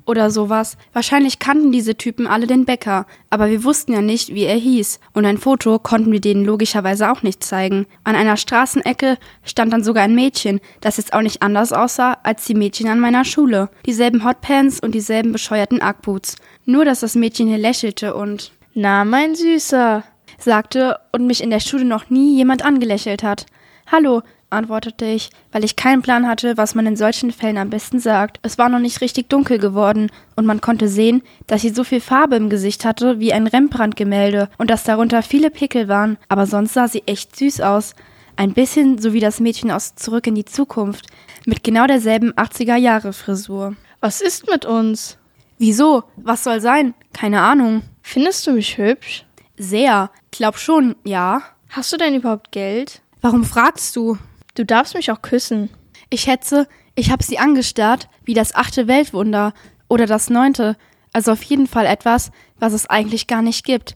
oder 0.10 0.32
sowas. 0.32 0.76
Wahrscheinlich 0.92 1.38
kannten 1.38 1.72
diese 1.72 1.96
Typen 1.96 2.26
alle 2.26 2.48
den 2.48 2.66
Bäcker, 2.66 3.06
aber 3.30 3.50
wir 3.50 3.64
wussten 3.64 3.94
ja 3.94 4.02
nicht, 4.02 4.34
wie 4.34 4.44
er 4.44 4.56
hieß. 4.56 5.00
Und 5.14 5.26
ein 5.26 5.38
Foto 5.38 5.78
konnten 5.78 6.12
wir 6.12 6.20
denen 6.20 6.44
logischerweise 6.44 7.12
auch 7.12 7.22
nicht 7.22 7.44
zeigen. 7.44 7.86
An 8.04 8.16
einer 8.16 8.36
Straßenecke 8.36 9.18
stand 9.44 9.72
dann 9.72 9.84
sogar 9.84 10.04
ein 10.04 10.16
Mädchen, 10.16 10.60
das 10.82 10.98
jetzt 10.98 11.14
auch 11.14 11.22
nicht 11.22 11.44
anders 11.44 11.72
aussah 11.72 12.18
als 12.24 12.46
die 12.46 12.56
Mädchen 12.56 12.90
an 12.90 13.00
meiner 13.00 13.24
Schule. 13.24 13.70
Dieselben 13.86 14.26
Hotpants 14.26 14.80
und 14.80 14.96
dieselben 14.96 15.32
bescheuerten 15.32 15.82
Ackboots. 15.82 16.38
Nur, 16.66 16.84
dass 16.84 17.02
das 17.02 17.16
Mädchen 17.16 17.48
hier 17.48 17.60
lächelte 17.60 18.16
und 18.16 18.52
Na, 18.74 19.06
mein 19.06 19.36
Süßer, 19.36 20.04
sagte 20.40 21.00
und 21.12 21.28
mich 21.28 21.44
in 21.44 21.52
der 21.52 21.60
Schule 21.60 21.86
noch 21.86 22.10
nie 22.10 22.36
jemand 22.36 22.66
angelächelt 22.66 23.22
hat. 23.22 23.46
Hallo, 23.92 24.22
antwortete 24.50 25.06
ich, 25.06 25.30
weil 25.52 25.64
ich 25.64 25.76
keinen 25.76 26.02
Plan 26.02 26.28
hatte, 26.28 26.58
was 26.58 26.76
man 26.76 26.86
in 26.86 26.96
solchen 26.96 27.32
Fällen 27.32 27.58
am 27.58 27.70
besten 27.70 28.00
sagt. 28.00 28.40
Es 28.42 28.58
war 28.58 28.70
noch 28.70 28.80
nicht 28.80 29.02
richtig 29.02 29.30
dunkel 29.30 29.60
geworden 29.60 30.12
und 30.36 30.46
man 30.46 30.62
konnte 30.62 30.88
sehen, 30.88 31.22
dass 31.48 31.62
sie 31.62 31.70
so 31.70 31.84
viel 31.84 32.02
Farbe 32.02 32.36
im 32.36 32.50
Gesicht 32.50 32.86
hatte 32.86 33.20
wie 33.20 33.34
ein 33.34 33.48
Rembrandt-Gemälde 33.48 34.50
und 34.58 34.70
dass 34.70 34.84
darunter 34.84 35.22
viele 35.22 35.50
Pickel 35.50 35.88
waren, 35.88 36.18
aber 36.28 36.46
sonst 36.46 36.74
sah 36.74 36.88
sie 36.88 37.04
echt 37.06 37.36
süß 37.36 37.62
aus. 37.62 37.96
Ein 38.36 38.54
bisschen 38.54 39.00
so 39.00 39.14
wie 39.14 39.20
das 39.20 39.40
Mädchen 39.40 39.72
aus 39.72 39.96
Zurück 39.96 40.26
in 40.28 40.36
die 40.36 40.46
Zukunft, 40.46 41.08
mit 41.46 41.64
genau 41.64 41.88
derselben 41.88 42.32
80er-Jahre-Frisur. 42.34 43.76
Was 44.00 44.22
ist 44.22 44.50
mit 44.50 44.66
uns? 44.66 45.18
Wieso? 45.58 46.04
Was 46.16 46.46
soll 46.46 46.62
sein? 46.62 46.94
Keine 47.12 47.42
Ahnung. 47.42 47.82
Findest 48.02 48.48
du 48.48 48.54
mich 48.54 48.78
hübsch? 48.78 49.26
Sehr. 49.58 50.10
Glaub 50.32 50.58
schon, 50.58 50.96
ja. 51.04 51.42
Hast 51.70 51.92
du 51.92 51.98
denn 51.98 52.16
überhaupt 52.16 52.52
Geld? 52.52 53.02
Warum 53.22 53.44
fragst 53.44 53.96
du? 53.98 54.18
Du 54.60 54.66
darfst 54.66 54.94
mich 54.94 55.10
auch 55.10 55.22
küssen. 55.22 55.70
Ich 56.10 56.20
schätze, 56.20 56.68
ich 56.94 57.12
habe 57.12 57.24
sie 57.24 57.40
angestarrt 57.40 58.10
wie 58.26 58.34
das 58.34 58.54
achte 58.54 58.90
Weltwunder 58.90 59.54
oder 59.88 60.06
das 60.06 60.30
neunte, 60.30 60.76
also 61.14 61.32
auf 61.32 61.42
jeden 61.44 61.66
Fall 61.66 61.86
etwas, 61.86 62.30
was 62.60 62.74
es 62.74 62.86
eigentlich 62.86 63.28
gar 63.28 63.42
nicht 63.42 63.64
gibt. 63.64 63.96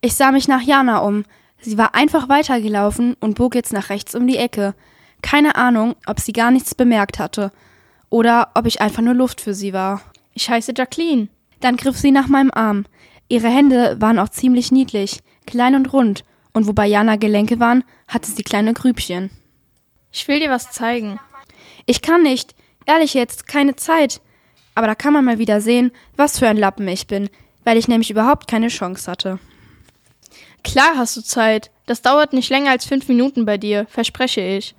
Ich 0.00 0.14
sah 0.14 0.32
mich 0.32 0.48
nach 0.48 0.62
Jana 0.62 1.00
um. 1.00 1.26
Sie 1.60 1.76
war 1.76 1.94
einfach 1.94 2.30
weitergelaufen 2.30 3.14
und 3.20 3.34
bog 3.34 3.54
jetzt 3.54 3.74
nach 3.74 3.90
rechts 3.90 4.14
um 4.14 4.26
die 4.26 4.38
Ecke. 4.38 4.74
Keine 5.20 5.56
Ahnung, 5.56 5.96
ob 6.06 6.18
sie 6.18 6.32
gar 6.32 6.50
nichts 6.50 6.74
bemerkt 6.74 7.18
hatte 7.18 7.52
oder 8.08 8.52
ob 8.54 8.64
ich 8.64 8.80
einfach 8.80 9.02
nur 9.02 9.12
Luft 9.12 9.42
für 9.42 9.52
sie 9.52 9.74
war. 9.74 10.00
Ich 10.32 10.48
heiße 10.48 10.72
Jacqueline. 10.74 11.28
Dann 11.60 11.76
griff 11.76 11.98
sie 11.98 12.10
nach 12.10 12.26
meinem 12.26 12.52
Arm. 12.54 12.86
Ihre 13.28 13.48
Hände 13.48 14.00
waren 14.00 14.18
auch 14.18 14.30
ziemlich 14.30 14.72
niedlich, 14.72 15.20
klein 15.46 15.74
und 15.74 15.92
rund, 15.92 16.24
und 16.54 16.66
wo 16.66 16.72
bei 16.72 16.86
Jana 16.86 17.16
Gelenke 17.16 17.60
waren, 17.60 17.84
hatte 18.08 18.30
sie 18.30 18.42
kleine 18.42 18.72
Grübchen. 18.72 19.30
Ich 20.12 20.26
will 20.28 20.40
dir 20.40 20.50
was 20.50 20.70
zeigen. 20.70 21.18
Ich 21.86 22.02
kann 22.02 22.22
nicht. 22.22 22.54
Ehrlich 22.86 23.14
jetzt, 23.14 23.46
keine 23.46 23.76
Zeit. 23.76 24.20
Aber 24.74 24.86
da 24.86 24.94
kann 24.94 25.12
man 25.12 25.24
mal 25.24 25.38
wieder 25.38 25.60
sehen, 25.60 25.92
was 26.16 26.38
für 26.38 26.48
ein 26.48 26.56
Lappen 26.56 26.86
ich 26.88 27.06
bin, 27.06 27.28
weil 27.64 27.76
ich 27.76 27.88
nämlich 27.88 28.10
überhaupt 28.10 28.48
keine 28.48 28.68
Chance 28.68 29.10
hatte. 29.10 29.38
Klar 30.62 30.92
hast 30.96 31.16
du 31.16 31.22
Zeit. 31.22 31.70
Das 31.86 32.02
dauert 32.02 32.32
nicht 32.32 32.50
länger 32.50 32.70
als 32.70 32.84
fünf 32.84 33.08
Minuten 33.08 33.44
bei 33.44 33.58
dir, 33.58 33.86
verspreche 33.88 34.40
ich. 34.40 34.74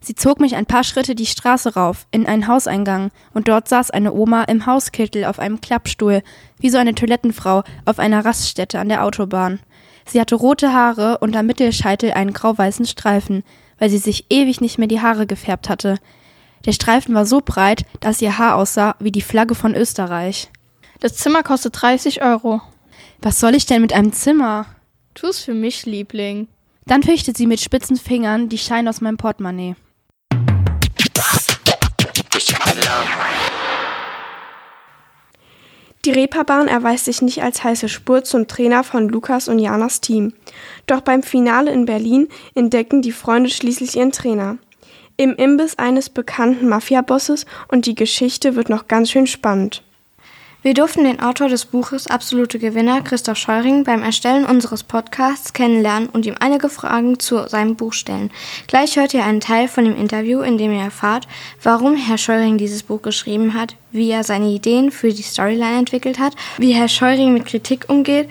Sie 0.00 0.14
zog 0.14 0.40
mich 0.40 0.54
ein 0.54 0.66
paar 0.66 0.84
Schritte 0.84 1.14
die 1.14 1.26
Straße 1.26 1.74
rauf, 1.74 2.06
in 2.10 2.26
einen 2.26 2.46
Hauseingang, 2.46 3.10
und 3.34 3.48
dort 3.48 3.68
saß 3.68 3.90
eine 3.90 4.12
Oma 4.12 4.44
im 4.44 4.64
Hauskittel 4.64 5.24
auf 5.24 5.38
einem 5.38 5.60
Klappstuhl, 5.60 6.22
wie 6.60 6.70
so 6.70 6.78
eine 6.78 6.94
Toilettenfrau 6.94 7.64
auf 7.84 7.98
einer 7.98 8.24
Raststätte 8.24 8.78
an 8.78 8.88
der 8.88 9.04
Autobahn. 9.04 9.58
Sie 10.06 10.20
hatte 10.20 10.36
rote 10.36 10.72
Haare 10.72 11.18
und 11.18 11.36
am 11.36 11.46
Mittelscheitel 11.46 12.12
einen 12.12 12.32
grau-weißen 12.32 12.86
Streifen, 12.86 13.42
weil 13.78 13.90
sie 13.90 13.98
sich 13.98 14.26
ewig 14.30 14.60
nicht 14.60 14.78
mehr 14.78 14.88
die 14.88 15.00
Haare 15.00 15.26
gefärbt 15.26 15.68
hatte. 15.68 15.98
Der 16.66 16.72
Streifen 16.72 17.14
war 17.14 17.26
so 17.26 17.40
breit, 17.44 17.84
dass 18.00 18.20
ihr 18.20 18.38
Haar 18.38 18.56
aussah 18.56 18.96
wie 18.98 19.12
die 19.12 19.22
Flagge 19.22 19.54
von 19.54 19.74
Österreich. 19.74 20.50
Das 21.00 21.16
Zimmer 21.16 21.42
kostet 21.42 21.80
30 21.80 22.22
Euro. 22.22 22.60
Was 23.20 23.40
soll 23.40 23.54
ich 23.54 23.66
denn 23.66 23.82
mit 23.82 23.92
einem 23.92 24.12
Zimmer? 24.12 24.66
Tu's 25.14 25.40
für 25.40 25.54
mich, 25.54 25.86
Liebling. 25.86 26.48
Dann 26.86 27.02
fischte 27.02 27.32
sie 27.36 27.46
mit 27.46 27.60
spitzen 27.60 27.96
Fingern 27.96 28.48
die 28.48 28.58
Scheine 28.58 28.90
aus 28.90 29.00
meinem 29.00 29.16
Portemonnaie. 29.16 29.76
Die 36.04 36.12
Reeperbahn 36.12 36.68
erweist 36.68 37.04
sich 37.04 37.20
nicht 37.20 37.42
als 37.42 37.62
heiße 37.62 37.88
Spur 37.88 38.24
zum 38.24 38.48
Trainer 38.48 38.84
von 38.84 39.08
Lukas 39.08 39.48
und 39.48 39.58
Janas 39.58 40.00
Team. 40.00 40.32
Doch 40.88 41.02
beim 41.02 41.22
Finale 41.22 41.70
in 41.70 41.84
Berlin 41.84 42.28
entdecken 42.54 43.02
die 43.02 43.12
Freunde 43.12 43.50
schließlich 43.50 43.96
ihren 43.96 44.10
Trainer. 44.10 44.56
Im 45.18 45.34
Imbiss 45.34 45.78
eines 45.78 46.08
bekannten 46.08 46.68
Mafiabosses 46.68 47.44
und 47.68 47.86
die 47.86 47.94
Geschichte 47.94 48.56
wird 48.56 48.70
noch 48.70 48.88
ganz 48.88 49.10
schön 49.10 49.26
spannend. 49.26 49.82
Wir 50.62 50.74
durften 50.74 51.04
den 51.04 51.20
Autor 51.20 51.48
des 51.48 51.66
Buches 51.66 52.08
Absolute 52.08 52.58
Gewinner, 52.58 53.02
Christoph 53.02 53.36
Scheuring, 53.36 53.84
beim 53.84 54.02
Erstellen 54.02 54.44
unseres 54.44 54.82
Podcasts 54.82 55.52
kennenlernen 55.52 56.08
und 56.08 56.26
ihm 56.26 56.34
einige 56.40 56.68
Fragen 56.68 57.20
zu 57.20 57.46
seinem 57.48 57.76
Buch 57.76 57.92
stellen. 57.92 58.30
Gleich 58.66 58.96
hört 58.96 59.14
ihr 59.14 59.24
einen 59.24 59.40
Teil 59.40 59.68
von 59.68 59.84
dem 59.84 59.96
Interview, 59.96 60.40
in 60.40 60.58
dem 60.58 60.72
ihr 60.72 60.82
erfahrt, 60.82 61.28
warum 61.62 61.96
Herr 61.96 62.18
Scheuring 62.18 62.58
dieses 62.58 62.82
Buch 62.82 63.02
geschrieben 63.02 63.54
hat, 63.54 63.76
wie 63.92 64.10
er 64.10 64.24
seine 64.24 64.48
Ideen 64.48 64.90
für 64.90 65.12
die 65.12 65.22
Storyline 65.22 65.78
entwickelt 65.78 66.18
hat, 66.18 66.34
wie 66.56 66.72
Herr 66.72 66.88
Scheuring 66.88 67.34
mit 67.34 67.46
Kritik 67.46 67.84
umgeht 67.88 68.28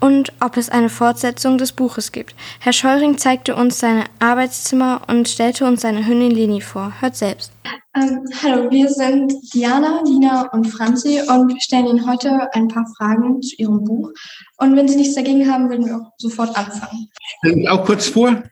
und 0.00 0.32
ob 0.40 0.56
es 0.56 0.68
eine 0.68 0.88
Fortsetzung 0.88 1.58
des 1.58 1.72
Buches 1.72 2.12
gibt. 2.12 2.34
Herr 2.60 2.72
Scheuring 2.72 3.18
zeigte 3.18 3.56
uns 3.56 3.78
sein 3.78 4.04
Arbeitszimmer 4.18 5.02
und 5.08 5.28
stellte 5.28 5.64
uns 5.66 5.82
seine 5.82 6.06
Hündin 6.06 6.30
Leni 6.30 6.60
vor. 6.60 6.92
Hört 7.00 7.16
selbst. 7.16 7.52
Ähm, 7.96 8.24
hallo, 8.42 8.70
wir 8.70 8.88
sind 8.88 9.32
Diana, 9.52 10.02
Dina 10.04 10.48
und 10.52 10.66
Franzi 10.66 11.20
und 11.28 11.48
wir 11.48 11.60
stellen 11.60 11.86
Ihnen 11.86 12.08
heute 12.08 12.48
ein 12.54 12.68
paar 12.68 12.86
Fragen 12.96 13.40
zu 13.42 13.56
Ihrem 13.56 13.82
Buch. 13.84 14.10
Und 14.58 14.76
wenn 14.76 14.88
Sie 14.88 14.96
nichts 14.96 15.14
dagegen 15.14 15.50
haben, 15.50 15.68
würden 15.68 15.86
wir 15.86 15.96
auch 15.96 16.12
sofort 16.18 16.56
anfangen. 16.56 17.08
Ich 17.20 17.36
stelle 17.38 17.56
mich 17.56 17.68
auch 17.68 17.84
kurz 17.84 18.06
vor. 18.06 18.42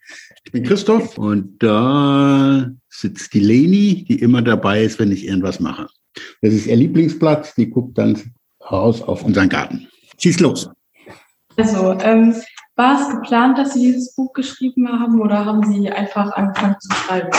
Ich 0.45 0.53
bin 0.53 0.65
Christoph 0.65 1.19
und 1.19 1.63
da 1.63 2.71
sitzt 2.89 3.35
die 3.35 3.41
Leni, 3.41 4.05
die 4.09 4.21
immer 4.21 4.43
dabei 4.43 4.83
ist, 4.83 4.99
wenn 4.99 5.13
ich 5.13 5.27
irgendwas 5.27 5.61
mache. 5.61 5.87
Das 6.41 6.55
ist 6.55 6.67
ihr 6.67 6.77
Lieblingsplatz, 6.77 7.55
die 7.55 7.69
guckt 7.69 7.99
dann 7.99 8.35
raus 8.71 9.03
auf 9.03 9.23
unseren 9.23 9.49
Garten. 9.49 9.89
Schieß 10.19 10.41
los. 10.41 10.71
Also, 11.57 11.99
ähm, 12.01 12.35
war 12.77 13.01
es 13.01 13.09
geplant, 13.09 13.57
dass 13.59 13.73
Sie 13.73 13.93
dieses 13.93 14.15
Buch 14.15 14.33
geschrieben 14.35 14.89
haben 14.89 15.21
oder 15.21 15.45
haben 15.45 15.63
Sie 15.73 15.91
einfach 15.91 16.33
angefangen 16.33 16.77
zu 16.81 16.95
schreiben? 16.95 17.31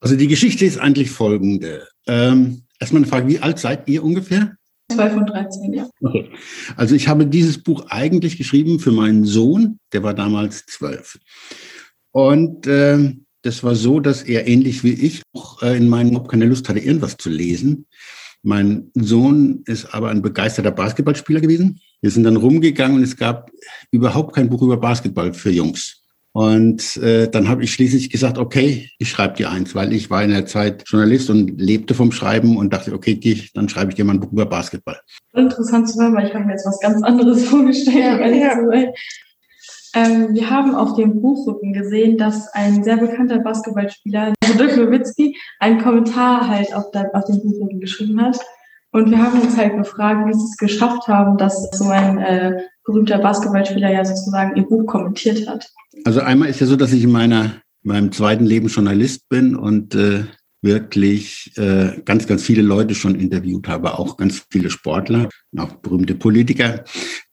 Also 0.00 0.16
die 0.16 0.28
Geschichte 0.28 0.64
ist 0.64 0.78
eigentlich 0.78 1.10
folgende. 1.10 1.86
Ähm, 2.06 2.62
erstmal 2.80 3.02
eine 3.02 3.10
Frage, 3.10 3.28
wie 3.28 3.38
alt 3.38 3.58
seid 3.58 3.88
ihr 3.88 4.02
ungefähr? 4.02 4.56
12 4.90 5.16
und 5.16 5.26
13, 5.26 5.72
ja. 5.74 5.88
Okay. 6.00 6.30
Also 6.76 6.94
ich 6.94 7.06
habe 7.08 7.26
dieses 7.26 7.62
Buch 7.62 7.86
eigentlich 7.88 8.36
geschrieben 8.36 8.80
für 8.80 8.92
meinen 8.92 9.24
Sohn, 9.24 9.78
der 9.92 10.02
war 10.02 10.14
damals 10.14 10.66
zwölf. 10.66 11.18
Und 12.10 12.66
äh, 12.66 13.14
das 13.42 13.62
war 13.62 13.74
so, 13.74 14.00
dass 14.00 14.22
er 14.22 14.46
ähnlich 14.46 14.84
wie 14.84 14.92
ich 14.92 15.22
auch 15.34 15.62
äh, 15.62 15.76
in 15.76 15.88
meinem 15.88 16.14
Mob 16.14 16.28
keine 16.28 16.46
Lust 16.46 16.68
hatte, 16.68 16.80
irgendwas 16.80 17.16
zu 17.16 17.30
lesen. 17.30 17.86
Mein 18.42 18.90
Sohn 18.94 19.62
ist 19.66 19.94
aber 19.94 20.10
ein 20.10 20.22
begeisterter 20.22 20.72
Basketballspieler 20.72 21.40
gewesen. 21.40 21.80
Wir 22.02 22.10
sind 22.10 22.24
dann 22.24 22.36
rumgegangen 22.36 22.98
und 22.98 23.02
es 23.04 23.16
gab 23.16 23.50
überhaupt 23.90 24.34
kein 24.34 24.50
Buch 24.50 24.60
über 24.60 24.76
Basketball 24.76 25.32
für 25.32 25.50
Jungs. 25.50 26.02
Und 26.32 26.96
äh, 26.96 27.28
dann 27.28 27.48
habe 27.48 27.62
ich 27.62 27.72
schließlich 27.72 28.10
gesagt, 28.10 28.38
okay, 28.38 28.90
ich 28.98 29.10
schreibe 29.10 29.36
dir 29.36 29.50
eins, 29.50 29.74
weil 29.74 29.92
ich 29.92 30.10
war 30.10 30.24
in 30.24 30.30
der 30.30 30.46
Zeit 30.46 30.82
Journalist 30.86 31.28
und 31.30 31.60
lebte 31.60 31.94
vom 31.94 32.10
Schreiben 32.10 32.56
und 32.56 32.72
dachte, 32.72 32.94
okay, 32.94 33.20
ich, 33.22 33.52
dann 33.52 33.68
schreibe 33.68 33.90
ich 33.90 33.96
dir 33.96 34.04
mal 34.04 34.14
ein 34.14 34.20
Buch 34.20 34.32
über 34.32 34.46
Basketball. 34.46 34.98
Interessant 35.34 35.90
zu 35.90 36.00
hören, 36.00 36.14
weil 36.14 36.26
ich 36.26 36.34
habe 36.34 36.44
mir 36.46 36.52
jetzt 36.52 36.66
was 36.66 36.80
ganz 36.80 37.02
anderes 37.02 37.44
vorgestellt. 37.48 38.20
Ja, 38.20 38.26
ja. 38.28 38.92
Ähm, 39.94 40.34
wir 40.34 40.48
haben 40.48 40.74
auf 40.74 40.96
dem 40.96 41.20
Buchrücken 41.20 41.74
gesehen, 41.74 42.16
dass 42.16 42.48
ein 42.54 42.82
sehr 42.82 42.96
bekannter 42.96 43.40
Basketballspieler, 43.40 44.32
also 44.42 44.58
Dirk 44.58 44.78
Nowitzki, 44.78 45.36
einen 45.60 45.82
Kommentar 45.82 46.48
halt 46.48 46.74
auf, 46.74 46.90
der, 46.92 47.14
auf 47.14 47.26
dem 47.26 47.42
Buchrücken 47.42 47.78
geschrieben 47.78 48.20
hat. 48.22 48.40
Und 48.92 49.10
wir 49.10 49.18
haben 49.18 49.40
uns 49.40 49.56
halt 49.56 49.76
gefragt, 49.76 50.28
wie 50.28 50.34
sie 50.34 50.44
es 50.44 50.56
geschafft 50.58 51.08
haben, 51.08 51.38
dass 51.38 51.70
so 51.72 51.88
ein 51.88 52.18
äh, 52.18 52.62
berühmter 52.84 53.18
Basketballspieler 53.18 53.90
ja 53.90 54.04
sozusagen 54.04 54.54
ihr 54.54 54.64
Buch 54.64 54.86
kommentiert 54.86 55.48
hat. 55.48 55.66
Also 56.04 56.20
einmal 56.20 56.50
ist 56.50 56.60
ja 56.60 56.66
so, 56.66 56.76
dass 56.76 56.92
ich 56.92 57.02
in 57.02 57.10
meiner, 57.10 57.62
meinem 57.82 58.12
zweiten 58.12 58.44
Leben 58.44 58.68
Journalist 58.68 59.28
bin 59.30 59.56
und 59.56 59.94
äh, 59.94 60.24
wirklich 60.60 61.52
äh, 61.56 62.02
ganz, 62.04 62.26
ganz 62.26 62.42
viele 62.42 62.60
Leute 62.60 62.94
schon 62.94 63.14
interviewt 63.14 63.66
habe, 63.66 63.98
auch 63.98 64.18
ganz 64.18 64.44
viele 64.50 64.68
Sportler, 64.68 65.30
auch 65.56 65.72
berühmte 65.76 66.14
Politiker. 66.14 66.84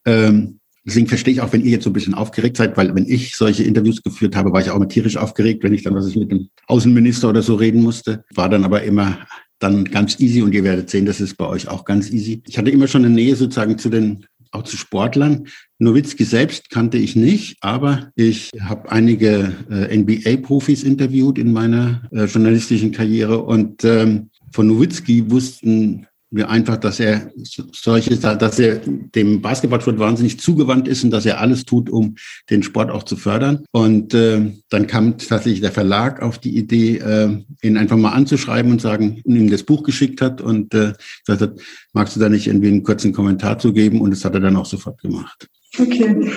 Ähm, 0.06 0.60
deswegen 0.86 1.08
verstehe 1.08 1.34
ich 1.34 1.42
auch, 1.42 1.52
wenn 1.52 1.64
ihr 1.64 1.72
jetzt 1.72 1.84
so 1.84 1.90
ein 1.90 1.94
bisschen 1.94 2.16
aufgeregt 2.16 2.56
seid, 2.56 2.78
weil 2.78 2.96
wenn 2.96 3.06
ich 3.06 3.36
solche 3.36 3.64
Interviews 3.64 4.02
geführt 4.02 4.38
habe, 4.38 4.54
war 4.54 4.62
ich 4.62 4.72
auch 4.72 4.78
immer 4.78 4.88
tierisch 4.88 5.18
aufgeregt, 5.18 5.64
wenn 5.64 5.74
ich 5.74 5.84
dann, 5.84 5.94
was 5.94 6.08
ich 6.08 6.16
mit 6.16 6.32
dem 6.32 6.50
Außenminister 6.68 7.30
oder 7.30 7.42
so 7.42 7.56
reden 7.56 7.84
musste. 7.84 8.24
War 8.34 8.48
dann 8.48 8.64
aber 8.64 8.82
immer 8.84 9.20
dann 9.60 9.86
ganz 9.86 10.20
easy 10.20 10.42
und 10.42 10.54
ihr 10.54 10.64
werdet 10.64 10.90
sehen, 10.90 11.06
das 11.06 11.22
ist 11.22 11.38
bei 11.38 11.46
euch 11.46 11.68
auch 11.68 11.86
ganz 11.86 12.10
easy. 12.10 12.42
Ich 12.48 12.58
hatte 12.58 12.72
immer 12.72 12.88
schon 12.88 13.06
eine 13.06 13.14
Nähe 13.14 13.36
sozusagen 13.36 13.78
zu 13.78 13.90
den 13.90 14.26
auch 14.52 14.64
zu 14.64 14.78
Sportlern. 14.78 15.48
Nowitzki 15.78 16.24
selbst 16.24 16.70
kannte 16.70 16.98
ich 16.98 17.16
nicht, 17.16 17.58
aber 17.62 18.12
ich 18.16 18.50
habe 18.60 18.92
einige 18.92 19.54
äh, 19.70 19.96
NBA-Profis 19.96 20.84
interviewt 20.84 21.38
in 21.38 21.54
meiner 21.54 22.02
äh, 22.12 22.26
journalistischen 22.26 22.92
Karriere 22.92 23.44
und 23.44 23.84
ähm, 23.84 24.30
von 24.52 24.68
Nowitzki 24.68 25.30
wussten 25.30 26.08
wir 26.32 26.50
einfach, 26.50 26.78
dass 26.78 27.00
er 27.00 27.32
solche, 27.74 28.16
dass 28.18 28.60
er 28.60 28.78
dem 28.78 29.42
Basketballsport 29.42 29.98
wahnsinnig 29.98 30.40
zugewandt 30.40 30.88
ist 30.88 31.04
und 31.04 31.12
dass 31.12 31.26
er 31.26 31.40
alles 31.40 31.66
tut, 31.66 31.90
um 31.90 32.16
den 32.50 32.64
Sport 32.64 32.92
auch 32.92 33.04
zu 33.04 33.16
fördern. 33.16 33.66
Und 33.72 34.14
äh, 34.14 34.54
dann 34.70 34.88
kam 34.88 35.18
tatsächlich 35.18 35.62
der 35.62 35.72
Verlag 35.72 36.22
auf 36.22 36.38
die 36.38 36.56
Idee, 36.56 36.98
äh, 36.98 37.38
ihn 37.62 37.78
einfach 37.78 37.98
mal 37.98 38.12
anzuschreiben 38.12 38.72
und 38.72 38.82
sagen, 38.82 39.22
und 39.24 39.36
ihm 39.36 39.50
das 39.50 39.64
Buch 39.64 39.84
geschickt 39.84 40.22
hat 40.22 40.42
und 40.42 40.74
äh, 40.74 40.94
gesagt 41.26 41.42
hat, 41.42 41.54
magst 41.94 42.16
du 42.16 42.20
da 42.20 42.30
nicht 42.30 42.48
irgendwie 42.48 42.68
einen 42.68 42.84
kurzen 42.84 43.12
Kommentar 43.12 43.58
zu 43.58 43.74
geben? 43.74 44.02
Und 44.02 44.12
das 44.12 44.24
hat 44.24 44.36
er 44.36 44.40
dann 44.40 44.56
auch 44.56 44.66
sofort 44.66 45.02
gemacht. 45.02 45.48
Okay. 45.80 46.32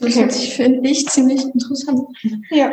Das 0.00 0.16
hört 0.16 0.32
sich, 0.32 0.54
finde 0.54 0.88
ich, 0.88 1.06
ziemlich 1.08 1.42
interessant. 1.42 2.00
Ja. 2.50 2.70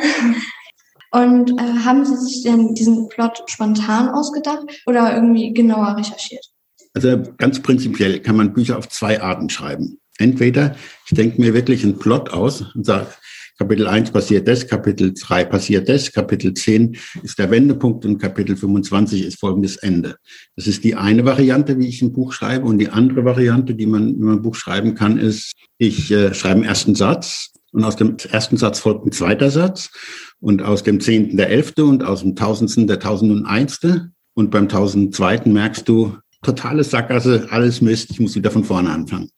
Und 1.12 1.52
äh, 1.52 1.64
haben 1.86 2.06
Sie 2.06 2.16
sich 2.16 2.44
denn 2.44 2.74
diesen 2.74 3.10
Plot 3.10 3.44
spontan 3.48 4.10
ausgedacht 4.10 4.64
oder 4.86 5.14
irgendwie 5.14 5.54
genauer 5.54 5.98
recherchiert? 5.98 6.46
Also 6.94 7.22
ganz 7.38 7.62
prinzipiell 7.62 8.20
kann 8.20 8.38
man 8.38 8.54
Bücher 8.54 8.78
auf 8.78 8.90
zwei 8.90 9.22
Arten 9.22 9.50
schreiben. 9.50 10.00
Entweder 10.18 10.76
ich 11.06 11.16
denke 11.16 11.42
mir 11.42 11.54
wirklich 11.54 11.84
einen 11.84 12.00
Plot 12.00 12.32
aus 12.32 12.64
und 12.76 12.86
sage, 12.86 13.08
Kapitel 13.58 13.88
1 13.88 14.12
passiert 14.12 14.48
das, 14.48 14.66
Kapitel 14.66 15.14
3 15.14 15.46
passiert 15.46 15.88
das, 15.88 16.12
Kapitel 16.12 16.54
10 16.54 16.98
ist 17.22 17.38
der 17.38 17.52
Wendepunkt 17.52 18.06
und 18.06 18.18
Kapitel 18.18 18.56
25 18.56 19.26
ist 19.26 19.40
folgendes 19.40 19.78
Ende. 19.78 20.16
Das 20.56 20.66
ist 20.66 20.84
die 20.84 20.96
eine 20.96 21.26
Variante, 21.26 21.78
wie 21.78 21.88
ich 21.88 22.02
ein 22.02 22.12
Buch 22.12 22.34
schreibe. 22.34 22.66
Und 22.66 22.80
die 22.80 22.90
andere 22.90 23.24
Variante, 23.24 23.76
die 23.76 23.86
man, 23.86 24.16
wenn 24.18 24.26
man 24.26 24.36
ein 24.38 24.42
Buch 24.42 24.56
schreiben 24.56 24.96
kann, 24.96 25.20
ist, 25.20 25.54
ich 25.78 26.12
äh, 26.12 26.34
schreibe 26.34 26.56
einen 26.56 26.64
ersten 26.64 26.96
Satz 26.96 27.52
und 27.72 27.84
aus 27.84 27.96
dem 27.96 28.18
ersten 28.30 28.58
Satz 28.58 28.80
folgt 28.80 29.06
ein 29.06 29.12
zweiter 29.12 29.50
Satz 29.50 29.92
und 30.40 30.62
aus 30.62 30.84
dem 30.84 31.00
Zehnten 31.00 31.38
der 31.38 31.50
Elfte 31.50 31.86
und 31.86 32.04
aus 32.04 32.22
dem 32.22 32.36
Tausendsten 32.36 32.88
der 32.88 33.00
Tausend 33.00 33.46
und 34.34 34.50
beim 34.50 34.70
Tausendzweiten 34.70 35.54
merkst 35.54 35.88
du, 35.88 36.18
totale 36.42 36.84
Sackgasse, 36.84 37.48
alles 37.52 37.82
Mist, 37.82 38.10
ich 38.12 38.20
muss 38.20 38.36
wieder 38.36 38.52
von 38.52 38.64
vorne 38.64 38.90
anfangen. 38.90 39.30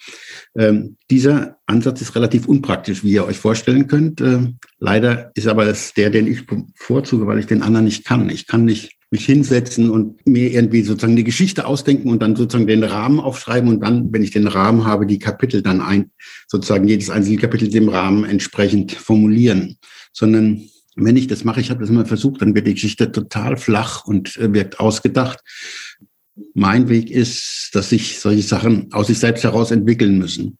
Ähm, 0.55 0.97
dieser 1.09 1.57
Ansatz 1.65 2.01
ist 2.01 2.15
relativ 2.15 2.47
unpraktisch, 2.47 3.03
wie 3.03 3.11
ihr 3.11 3.25
euch 3.25 3.37
vorstellen 3.37 3.87
könnt. 3.87 4.21
Ähm, 4.21 4.59
leider 4.79 5.31
ist 5.35 5.47
aber 5.47 5.67
es 5.67 5.93
der, 5.93 6.09
den 6.09 6.27
ich 6.27 6.45
bevorzuge, 6.45 7.27
weil 7.27 7.39
ich 7.39 7.47
den 7.47 7.61
anderen 7.61 7.85
nicht 7.85 8.05
kann. 8.05 8.29
Ich 8.29 8.47
kann 8.47 8.65
nicht 8.65 8.97
mich 9.13 9.25
hinsetzen 9.25 9.91
und 9.91 10.25
mir 10.25 10.51
irgendwie 10.51 10.81
sozusagen 10.81 11.15
die 11.15 11.23
Geschichte 11.23 11.67
ausdenken 11.67 12.09
und 12.09 12.23
dann 12.23 12.35
sozusagen 12.35 12.65
den 12.65 12.83
Rahmen 12.83 13.19
aufschreiben 13.19 13.69
und 13.69 13.81
dann, 13.81 14.11
wenn 14.11 14.23
ich 14.23 14.31
den 14.31 14.47
Rahmen 14.47 14.85
habe, 14.85 15.05
die 15.05 15.19
Kapitel 15.19 15.61
dann 15.61 15.81
ein, 15.81 16.09
sozusagen 16.47 16.87
jedes 16.87 17.11
einzelne 17.11 17.37
Kapitel 17.37 17.69
dem 17.69 17.89
Rahmen 17.89 18.23
entsprechend 18.25 18.91
formulieren, 18.91 19.77
sondern 20.13 20.63
wenn 20.95 21.15
ich 21.15 21.27
das 21.27 21.43
mache, 21.43 21.61
ich 21.61 21.69
habe 21.69 21.79
das 21.79 21.91
immer 21.91 22.07
versucht, 22.07 22.41
dann 22.41 22.55
wird 22.55 22.65
die 22.65 22.73
Geschichte 22.73 23.11
total 23.11 23.55
flach 23.55 24.03
und 24.05 24.35
äh, 24.37 24.51
wirkt 24.51 24.79
ausgedacht. 24.79 25.39
Mein 26.55 26.89
Weg 26.89 27.11
ist, 27.11 27.69
dass 27.73 27.89
sich 27.89 28.19
solche 28.19 28.41
Sachen 28.41 28.91
aus 28.93 29.07
sich 29.07 29.19
selbst 29.19 29.43
heraus 29.43 29.69
entwickeln 29.69 30.17
müssen. 30.17 30.57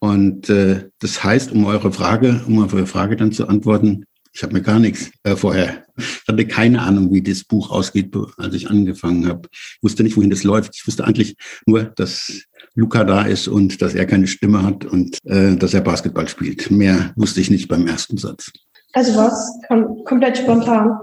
Und 0.00 0.50
äh, 0.50 0.90
das 0.98 1.24
heißt, 1.24 1.50
um 1.50 1.64
eure 1.64 1.92
Frage, 1.92 2.42
um 2.46 2.62
auf 2.62 2.74
eure 2.74 2.86
Frage 2.86 3.16
dann 3.16 3.32
zu 3.32 3.48
antworten, 3.48 4.04
ich 4.36 4.42
habe 4.42 4.52
mir 4.52 4.60
gar 4.60 4.78
nichts 4.78 5.10
äh, 5.22 5.34
vorher. 5.34 5.86
Ich 5.96 6.28
hatte 6.28 6.46
keine 6.46 6.82
Ahnung, 6.82 7.10
wie 7.10 7.22
das 7.22 7.44
Buch 7.44 7.70
ausgeht, 7.70 8.14
als 8.36 8.54
ich 8.54 8.68
angefangen 8.68 9.26
habe. 9.26 9.48
Ich 9.50 9.78
wusste 9.80 10.02
nicht, 10.02 10.14
wohin 10.18 10.28
das 10.28 10.44
läuft. 10.44 10.76
Ich 10.76 10.86
wusste 10.86 11.04
eigentlich 11.04 11.36
nur, 11.64 11.84
dass 11.84 12.42
Luca 12.74 13.04
da 13.04 13.22
ist 13.22 13.48
und 13.48 13.80
dass 13.80 13.94
er 13.94 14.04
keine 14.04 14.26
Stimme 14.26 14.62
hat 14.62 14.84
und 14.84 15.16
äh, 15.24 15.56
dass 15.56 15.72
er 15.72 15.80
Basketball 15.80 16.28
spielt. 16.28 16.70
Mehr 16.70 17.14
wusste 17.16 17.40
ich 17.40 17.50
nicht 17.50 17.68
beim 17.68 17.86
ersten 17.86 18.18
Satz. 18.18 18.52
Also 18.92 19.16
was? 19.16 19.52
Kom 19.68 20.04
komplett 20.04 20.36
spontan. 20.36 20.98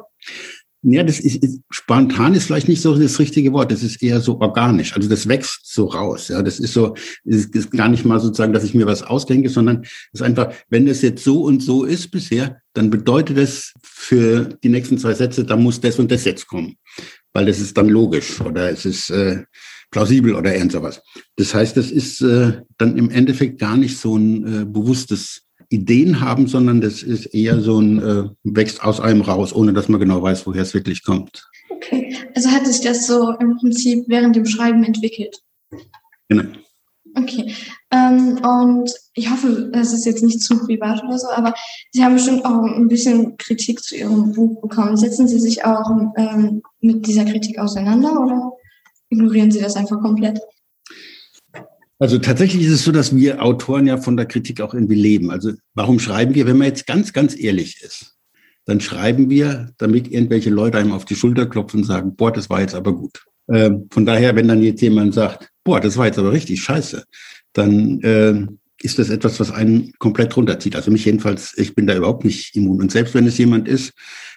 Ja, 0.86 1.02
das 1.04 1.22
ist, 1.22 1.38
ist, 1.42 1.62
spontan 1.70 2.34
ist 2.34 2.46
vielleicht 2.46 2.68
nicht 2.68 2.82
so 2.82 2.94
das 2.98 3.18
richtige 3.18 3.54
Wort. 3.54 3.72
Das 3.72 3.84
ist 3.84 4.04
eher 4.04 4.20
so 4.20 4.40
organisch. 4.42 4.94
Also 4.94 5.08
das 5.08 5.30
wächst 5.30 5.62
so 5.64 5.86
raus. 5.86 6.28
Ja, 6.28 6.42
das 6.42 6.60
ist 6.60 6.74
so, 6.74 6.94
das 7.24 7.46
ist 7.46 7.72
gar 7.72 7.88
nicht 7.88 8.04
mal 8.04 8.20
sozusagen, 8.20 8.52
dass 8.52 8.66
ich 8.66 8.74
mir 8.74 8.86
was 8.86 9.02
ausdenke, 9.02 9.50
sondern 9.50 9.84
es 9.84 10.20
ist 10.20 10.22
einfach, 10.22 10.54
wenn 10.70 10.86
das 10.86 11.02
jetzt 11.02 11.24
so 11.24 11.44
und 11.44 11.64
so 11.64 11.86
ist 11.86 12.12
bisher, 12.12 12.62
dann 12.74 12.90
bedeutet 12.90 13.38
das 13.38 13.74
für 13.82 14.50
die 14.62 14.70
nächsten 14.70 14.98
zwei 14.98 15.14
Sätze, 15.14 15.46
da 15.46 15.56
muss 15.56 15.80
das 15.80 16.00
und 16.00 16.12
das 16.12 16.26
jetzt 16.26 16.48
kommen, 16.48 16.76
weil 17.32 17.46
das 17.46 17.60
ist 17.60 17.78
dann 17.78 17.88
logisch 17.88 18.42
oder 18.42 18.70
es 18.70 18.86
ist 18.86 19.10
äh, 19.10 19.44
plausibel 19.90 20.36
oder 20.36 20.54
irgend 20.54 20.74
sowas. 20.74 21.02
Das 21.38 21.54
heißt, 21.54 21.78
das 21.78 21.92
ist 21.92 22.22
äh, 22.22 22.62
dann 22.78 22.98
im 22.98 23.10
Endeffekt 23.10 23.60
gar 23.60 23.78
nicht 23.78 23.98
so 23.98 24.18
ein 24.18 24.62
äh, 24.62 24.66
bewusstes 24.66 25.44
Ideen 25.74 26.22
haben, 26.22 26.48
sondern 26.48 26.82
das 26.82 27.02
ist 27.02 27.26
eher 27.34 27.60
so 27.60 27.80
ein, 27.80 28.00
äh, 28.00 28.30
wächst 28.44 28.84
aus 28.84 29.00
einem 29.00 29.22
raus, 29.22 29.54
ohne 29.54 29.74
dass 29.74 29.90
man 29.90 30.00
genau 30.00 30.22
weiß, 30.22 30.46
woher 30.46 30.62
es 30.62 30.74
wirklich 30.74 31.04
kommt. 31.04 31.50
Okay, 31.70 32.16
also 32.36 32.50
hat 32.52 32.68
sich 32.68 32.82
das 32.82 33.08
so 33.08 33.32
im 33.40 33.58
Prinzip 33.58 34.06
während 34.08 34.36
dem 34.36 34.46
Schreiben 34.46 34.84
entwickelt? 34.84 35.42
Genau. 36.30 36.44
Okay, 37.16 37.54
ähm, 37.92 38.40
und 38.44 38.92
ich 39.14 39.30
hoffe, 39.30 39.70
das 39.72 39.94
ist 39.94 40.06
jetzt 40.06 40.24
nicht 40.24 40.42
zu 40.42 40.58
privat 40.60 41.04
oder 41.04 41.18
so, 41.18 41.28
aber 41.30 41.54
Sie 41.92 42.04
haben 42.04 42.16
bestimmt 42.16 42.46
auch 42.46 42.64
ein 42.64 42.88
bisschen 42.88 43.38
Kritik 43.38 43.84
zu 43.84 43.96
Ihrem 43.96 44.32
Buch 44.32 44.62
bekommen. 44.62 44.98
Setzen 44.98 45.28
Sie 45.28 45.40
sich 45.40 45.64
auch 45.66 45.90
ähm, 46.18 46.62
mit 46.82 47.06
dieser 47.06 47.26
Kritik 47.26 47.60
auseinander 47.60 48.20
oder 48.20 48.52
ignorieren 49.10 49.52
Sie 49.52 49.62
das 49.62 49.76
einfach 49.76 50.02
komplett? 50.02 50.40
Also 52.04 52.18
tatsächlich 52.18 52.66
ist 52.66 52.74
es 52.74 52.84
so, 52.84 52.92
dass 52.92 53.16
wir 53.16 53.42
Autoren 53.42 53.88
ja 53.88 53.96
von 53.96 54.18
der 54.18 54.26
Kritik 54.26 54.60
auch 54.60 54.74
irgendwie 54.74 54.94
leben. 54.94 55.32
Also 55.32 55.54
warum 55.74 56.00
schreiben 56.00 56.36
wir, 56.36 56.46
wenn 56.46 56.58
man 56.58 56.68
jetzt 56.68 56.86
ganz, 56.86 57.14
ganz 57.14 57.34
ehrlich 57.34 57.82
ist, 57.82 58.18
dann 58.66 58.82
schreiben 58.82 59.30
wir, 59.30 59.72
damit 59.78 60.12
irgendwelche 60.12 60.50
Leute 60.50 60.80
einem 60.80 60.92
auf 60.92 61.06
die 61.06 61.16
Schulter 61.16 61.46
klopfen 61.46 61.80
und 61.80 61.86
sagen, 61.86 62.14
boah, 62.18 62.34
das 62.34 62.50
war 62.50 62.60
jetzt 62.60 62.76
aber 62.76 62.94
gut. 62.94 63.24
Ähm, 63.50 63.88
von 63.90 64.06
daher, 64.06 64.36
wenn 64.36 64.50
dann 64.50 64.62
jetzt 64.62 64.82
jemand 64.82 65.14
sagt, 65.14 65.48
boah, 65.64 65.80
das 65.80 65.96
war 65.96 66.08
jetzt 66.08 66.20
aber 66.20 66.34
richtig 66.34 66.62
scheiße, 66.62 67.06
dann 67.54 68.02
äh, 68.02 68.48
ist 68.82 69.00
das 69.00 69.10
etwas, 69.10 69.40
was 69.40 69.52
einen 69.52 69.94
komplett 69.98 70.36
runterzieht. 70.36 70.76
Also 70.76 70.92
mich 70.92 71.06
jedenfalls, 71.06 71.58
ich 71.58 71.74
bin 71.74 71.88
da 71.88 71.96
überhaupt 71.96 72.26
nicht 72.26 72.54
immun. 72.54 72.82
Und 72.82 72.92
selbst 72.92 73.14
wenn 73.14 73.28
es 73.28 73.38
jemand 73.38 73.66
ist, 73.70 73.94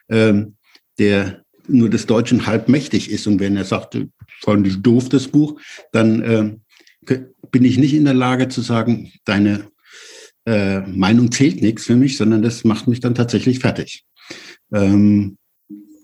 ähm, 0.08 0.54
der 1.00 1.42
nur 1.66 1.90
des 1.90 2.06
Deutschen 2.06 2.46
halb 2.46 2.68
mächtig 2.68 3.10
ist 3.10 3.26
und 3.26 3.40
wenn 3.40 3.56
er 3.56 3.64
sagt, 3.64 3.98
fand 4.44 4.68
ich 4.68 4.80
doof, 4.82 5.08
das 5.08 5.26
Buch, 5.26 5.60
dann 5.90 6.22
äh, 6.22 6.56
bin 7.50 7.64
ich 7.64 7.78
nicht 7.78 7.94
in 7.94 8.04
der 8.04 8.14
Lage 8.14 8.48
zu 8.48 8.60
sagen, 8.60 9.12
deine 9.24 9.68
äh, 10.46 10.80
Meinung 10.80 11.32
zählt 11.32 11.60
nichts 11.60 11.84
für 11.84 11.96
mich, 11.96 12.16
sondern 12.16 12.42
das 12.42 12.64
macht 12.64 12.86
mich 12.86 13.00
dann 13.00 13.14
tatsächlich 13.14 13.58
fertig. 13.58 14.04
Ähm, 14.72 15.38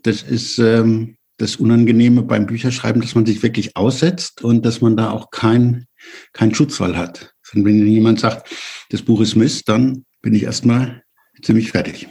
das 0.03 0.23
ist 0.23 0.59
ähm, 0.59 1.17
das 1.39 1.57
Unangenehme 1.57 2.23
beim 2.23 2.47
Bücherschreiben, 2.47 3.03
dass 3.03 3.15
man 3.15 3.27
sich 3.27 3.43
wirklich 3.43 3.77
aussetzt 3.77 4.43
und 4.43 4.65
dass 4.67 4.81
man 4.81 4.97
da 4.97 5.11
auch 5.11 5.31
kein, 5.31 5.87
kein 6.33 6.55
Schutzwall 6.55 6.97
hat. 6.97 7.35
Und 7.55 7.65
wenn 7.65 7.87
jemand 7.87 8.21
sagt, 8.21 8.49
das 8.91 9.03
Buch 9.03 9.21
ist 9.21 9.37
Mist, 9.37 9.69
dann 9.69 10.05
bin 10.23 10.35
ich 10.35 10.45
erstmal 10.45 11.03
ziemlich 11.43 11.71
fertig. 11.71 12.09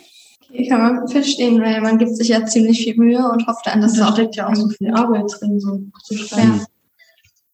Ich 0.54 0.70
kann 0.70 0.82
man 0.82 1.08
verstehen, 1.08 1.62
weil 1.62 1.80
man 1.82 1.98
gibt 1.98 2.16
sich 2.16 2.28
ja 2.28 2.46
ziemlich 2.46 2.84
viel 2.84 2.96
Mühe 2.98 3.26
und 3.30 3.48
hofft 3.48 3.66
dann, 3.66 3.82
dass 3.82 3.94
da 3.94 4.12
steckt 4.12 4.36
ja 4.36 4.50
auch 4.50 4.56
so 4.56 4.68
viel 4.70 4.92
Arbeit 4.92 5.32
drin, 5.40 5.60
so 5.60 5.74
ein 5.74 5.90
Buch 5.90 6.02
zu 6.02 6.18
schreiben. 6.18 6.66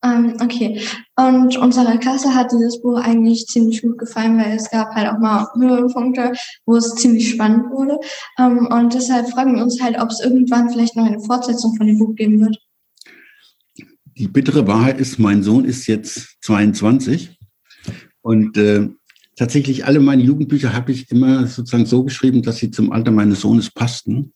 Ähm, 0.03 0.35
okay. 0.41 0.81
Und 1.15 1.57
unserer 1.57 1.97
Klasse 1.97 2.35
hat 2.35 2.51
dieses 2.51 2.81
Buch 2.81 2.99
eigentlich 2.99 3.47
ziemlich 3.47 3.81
gut 3.81 3.97
gefallen, 3.97 4.37
weil 4.37 4.55
es 4.55 4.69
gab 4.69 4.93
halt 4.93 5.09
auch 5.09 5.19
mal 5.19 5.47
Höhepunkte, 5.55 6.33
wo 6.65 6.75
es 6.75 6.95
ziemlich 6.95 7.29
spannend 7.29 7.71
wurde. 7.71 7.99
Ähm, 8.37 8.67
und 8.67 8.93
deshalb 8.93 9.29
fragen 9.29 9.55
wir 9.55 9.63
uns 9.63 9.81
halt, 9.81 9.99
ob 9.99 10.09
es 10.09 10.19
irgendwann 10.19 10.69
vielleicht 10.69 10.95
noch 10.95 11.05
eine 11.05 11.19
Fortsetzung 11.19 11.75
von 11.75 11.87
dem 11.87 11.97
Buch 11.97 12.15
geben 12.15 12.39
wird. 12.39 12.57
Die 14.17 14.27
bittere 14.27 14.67
Wahrheit 14.67 14.99
ist, 14.99 15.19
mein 15.19 15.43
Sohn 15.43 15.65
ist 15.65 15.87
jetzt 15.87 16.37
22 16.41 17.37
und 18.21 18.57
äh, 18.57 18.89
tatsächlich 19.35 19.85
alle 19.85 19.99
meine 19.99 20.23
Jugendbücher 20.23 20.73
habe 20.73 20.91
ich 20.91 21.11
immer 21.11 21.47
sozusagen 21.47 21.85
so 21.85 22.03
geschrieben, 22.03 22.41
dass 22.41 22.57
sie 22.57 22.71
zum 22.71 22.91
Alter 22.91 23.11
meines 23.11 23.41
Sohnes 23.41 23.69
passten. 23.69 24.33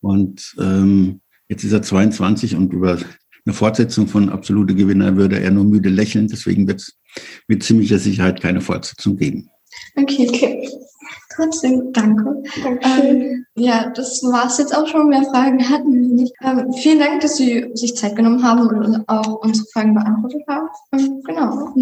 Und 0.00 0.54
ähm, 0.60 1.20
jetzt 1.48 1.64
ist 1.64 1.72
er 1.72 1.82
22 1.82 2.54
und 2.54 2.72
über 2.72 2.98
eine 3.44 3.54
Fortsetzung 3.54 4.06
von 4.06 4.28
Absolute 4.28 4.74
Gewinner 4.74 5.16
würde 5.16 5.40
er 5.40 5.50
nur 5.50 5.64
müde 5.64 5.88
lächeln. 5.88 6.28
Deswegen 6.28 6.66
wird 6.68 6.80
es 6.80 6.96
mit 7.48 7.62
ziemlicher 7.62 7.98
Sicherheit 7.98 8.40
keine 8.40 8.60
Fortsetzung 8.60 9.16
geben. 9.16 9.50
Okay, 9.96 10.28
okay. 10.28 10.68
Trotzdem, 11.34 11.92
danke. 11.92 12.42
Ähm, 12.82 13.46
ja, 13.54 13.90
das 13.94 14.22
war 14.22 14.46
es 14.46 14.58
jetzt 14.58 14.76
auch 14.76 14.86
schon. 14.86 15.08
Mehr 15.08 15.24
Fragen 15.24 15.66
hatten 15.68 15.92
wir 15.92 16.22
nicht. 16.22 16.34
Ähm, 16.42 16.72
vielen 16.74 16.98
Dank, 16.98 17.20
dass 17.20 17.36
Sie 17.36 17.70
sich 17.74 17.96
Zeit 17.96 18.16
genommen 18.16 18.42
haben 18.42 18.60
und 18.60 19.08
auch 19.08 19.40
unsere 19.42 19.66
Fragen 19.72 19.94
beantwortet 19.94 20.42
haben. 20.46 20.68
Ähm, 20.92 21.22
genau. 21.24 21.74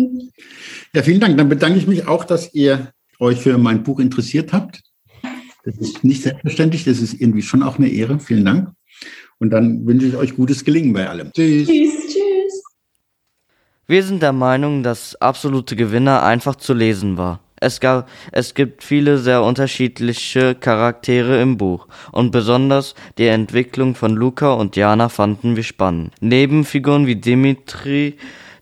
Ja, 0.94 1.03
vielen 1.03 1.20
Dank. 1.20 1.37
Dann 1.37 1.49
bedanke 1.49 1.79
ich 1.79 1.87
mich 1.87 2.07
auch, 2.07 2.25
dass 2.25 2.55
ihr 2.55 2.92
euch 3.18 3.40
für 3.40 3.59
mein 3.59 3.83
Buch 3.83 3.99
interessiert 3.99 4.53
habt. 4.53 4.83
Das 5.64 5.77
ist 5.77 6.05
nicht 6.05 6.23
selbstverständlich, 6.23 6.85
das 6.85 7.01
ist 7.01 7.20
irgendwie 7.20 7.42
schon 7.42 7.62
auch 7.62 7.79
eine 7.79 7.88
Ehre. 7.88 8.18
Vielen 8.18 8.44
Dank. 8.44 8.70
Und 9.40 9.50
dann 9.50 9.87
wünsche 9.87 10.07
ich 10.07 10.16
euch 10.16 10.37
gutes 10.37 10.64
Gelingen 10.64 10.92
bei 10.92 11.09
allem. 11.09 11.33
Tschüss. 11.33 11.66
Tschüss, 11.66 11.94
tschüss. 12.07 12.62
Wir 13.87 14.03
sind 14.05 14.22
der 14.22 14.35
Meinung, 14.35 14.83
dass 14.83 15.16
absolute 15.16 15.76
Gewinner 15.76 16.22
einfach 16.22 16.57
zu 16.57 16.74
lesen 16.74 17.16
war. 17.16 17.40
Es, 17.57 17.81
gab, 17.81 18.09
es 18.33 18.55
gibt 18.55 18.85
viele 18.85 19.18
sehr 19.18 19.42
unterschiedliche 19.42 20.55
Charaktere 20.55 21.40
im 21.40 21.57
Buch 21.57 21.88
und 22.12 22.31
besonders 22.31 22.94
die 23.18 23.26
Entwicklung 23.26 23.94
von 23.94 24.14
Luca 24.14 24.53
und 24.53 24.76
Jana 24.76 25.09
fanden 25.09 25.57
wir 25.57 25.62
spannend. 25.62 26.14
Nebenfiguren 26.20 27.07
wie 27.07 27.16
Dimitri, 27.16 28.16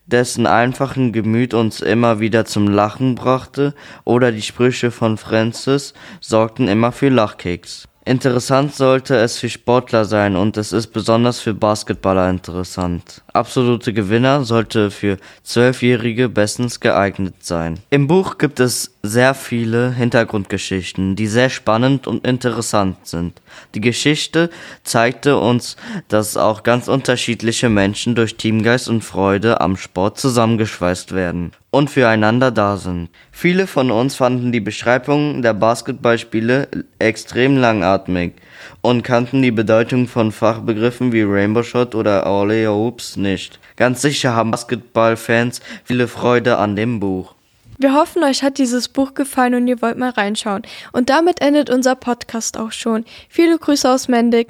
dessen 0.05 0.47
einfachen 0.47 1.13
Gemüt 1.13 1.53
uns 1.53 1.81
immer 1.81 2.19
wieder 2.19 2.45
zum 2.45 2.67
Lachen 2.67 3.15
brachte, 3.15 3.73
oder 4.03 4.31
die 4.31 4.41
Sprüche 4.41 4.91
von 4.91 5.17
Francis 5.17 5.93
sorgten 6.19 6.67
immer 6.67 6.91
für 6.91 7.09
Lachkeks. 7.09 7.87
Interessant 8.05 8.73
sollte 8.73 9.15
es 9.17 9.37
für 9.37 9.49
Sportler 9.49 10.05
sein 10.05 10.35
und 10.35 10.57
es 10.57 10.71
ist 10.71 10.87
besonders 10.87 11.41
für 11.41 11.53
Basketballer 11.53 12.29
interessant. 12.29 13.21
Absolute 13.33 13.93
Gewinner 13.93 14.45
sollte 14.45 14.89
für 14.89 15.17
Zwölfjährige 15.43 16.29
bestens 16.29 16.79
geeignet 16.79 17.35
sein. 17.41 17.79
Im 17.89 18.07
Buch 18.07 18.37
gibt 18.37 18.59
es 18.59 18.95
sehr 19.03 19.33
viele 19.33 19.91
Hintergrundgeschichten, 19.91 21.15
die 21.15 21.27
sehr 21.27 21.49
spannend 21.49 22.07
und 22.07 22.25
interessant 22.25 22.97
sind. 23.03 23.41
Die 23.75 23.81
Geschichte 23.81 24.49
zeigte 24.83 25.37
uns, 25.37 25.75
dass 26.07 26.37
auch 26.37 26.63
ganz 26.63 26.87
unterschiedliche 26.87 27.69
Menschen 27.69 28.15
durch 28.15 28.37
Teamgeist 28.37 28.89
und 28.89 29.03
Freude 29.03 29.61
am 29.61 29.77
Sport 29.77 30.19
zusammengeschweißt 30.19 31.13
werden 31.13 31.51
und 31.71 31.89
füreinander 31.89 32.51
da 32.51 32.77
sind. 32.77 33.09
Viele 33.31 33.67
von 33.67 33.91
uns 33.91 34.15
fanden 34.15 34.51
die 34.51 34.59
Beschreibung 34.59 35.41
der 35.41 35.53
Basketballspiele 35.53 36.67
extrem 36.97 37.57
langatmig 37.57 38.33
und 38.81 39.03
kannten 39.03 39.41
die 39.41 39.51
Bedeutung 39.51 40.07
von 40.07 40.31
Fachbegriffen 40.31 41.11
wie 41.11 41.21
Rainbow 41.21 41.63
Shot 41.63 41.95
oder 41.95 42.25
Alley 42.25 42.65
Hoops 42.65 43.17
nicht. 43.17 43.59
Ganz 43.75 44.01
sicher 44.01 44.35
haben 44.35 44.51
Basketballfans 44.51 45.61
viele 45.83 46.07
Freude 46.07 46.57
an 46.57 46.75
dem 46.75 46.99
Buch. 46.99 47.35
Wir 47.81 47.93
hoffen, 47.93 48.25
euch 48.25 48.43
hat 48.43 48.57
dieses 48.57 48.89
Buch 48.89 49.13
gefallen 49.13 49.53
und 49.55 49.67
ihr 49.67 49.81
wollt 49.81 49.97
mal 49.97 50.09
reinschauen. 50.09 50.63
Und 50.91 51.09
damit 51.09 51.39
endet 51.39 51.69
unser 51.69 51.95
Podcast 51.95 52.57
auch 52.57 52.73
schon. 52.73 53.05
Viele 53.29 53.57
Grüße 53.57 53.89
aus 53.89 54.09
Mendig. 54.09 54.49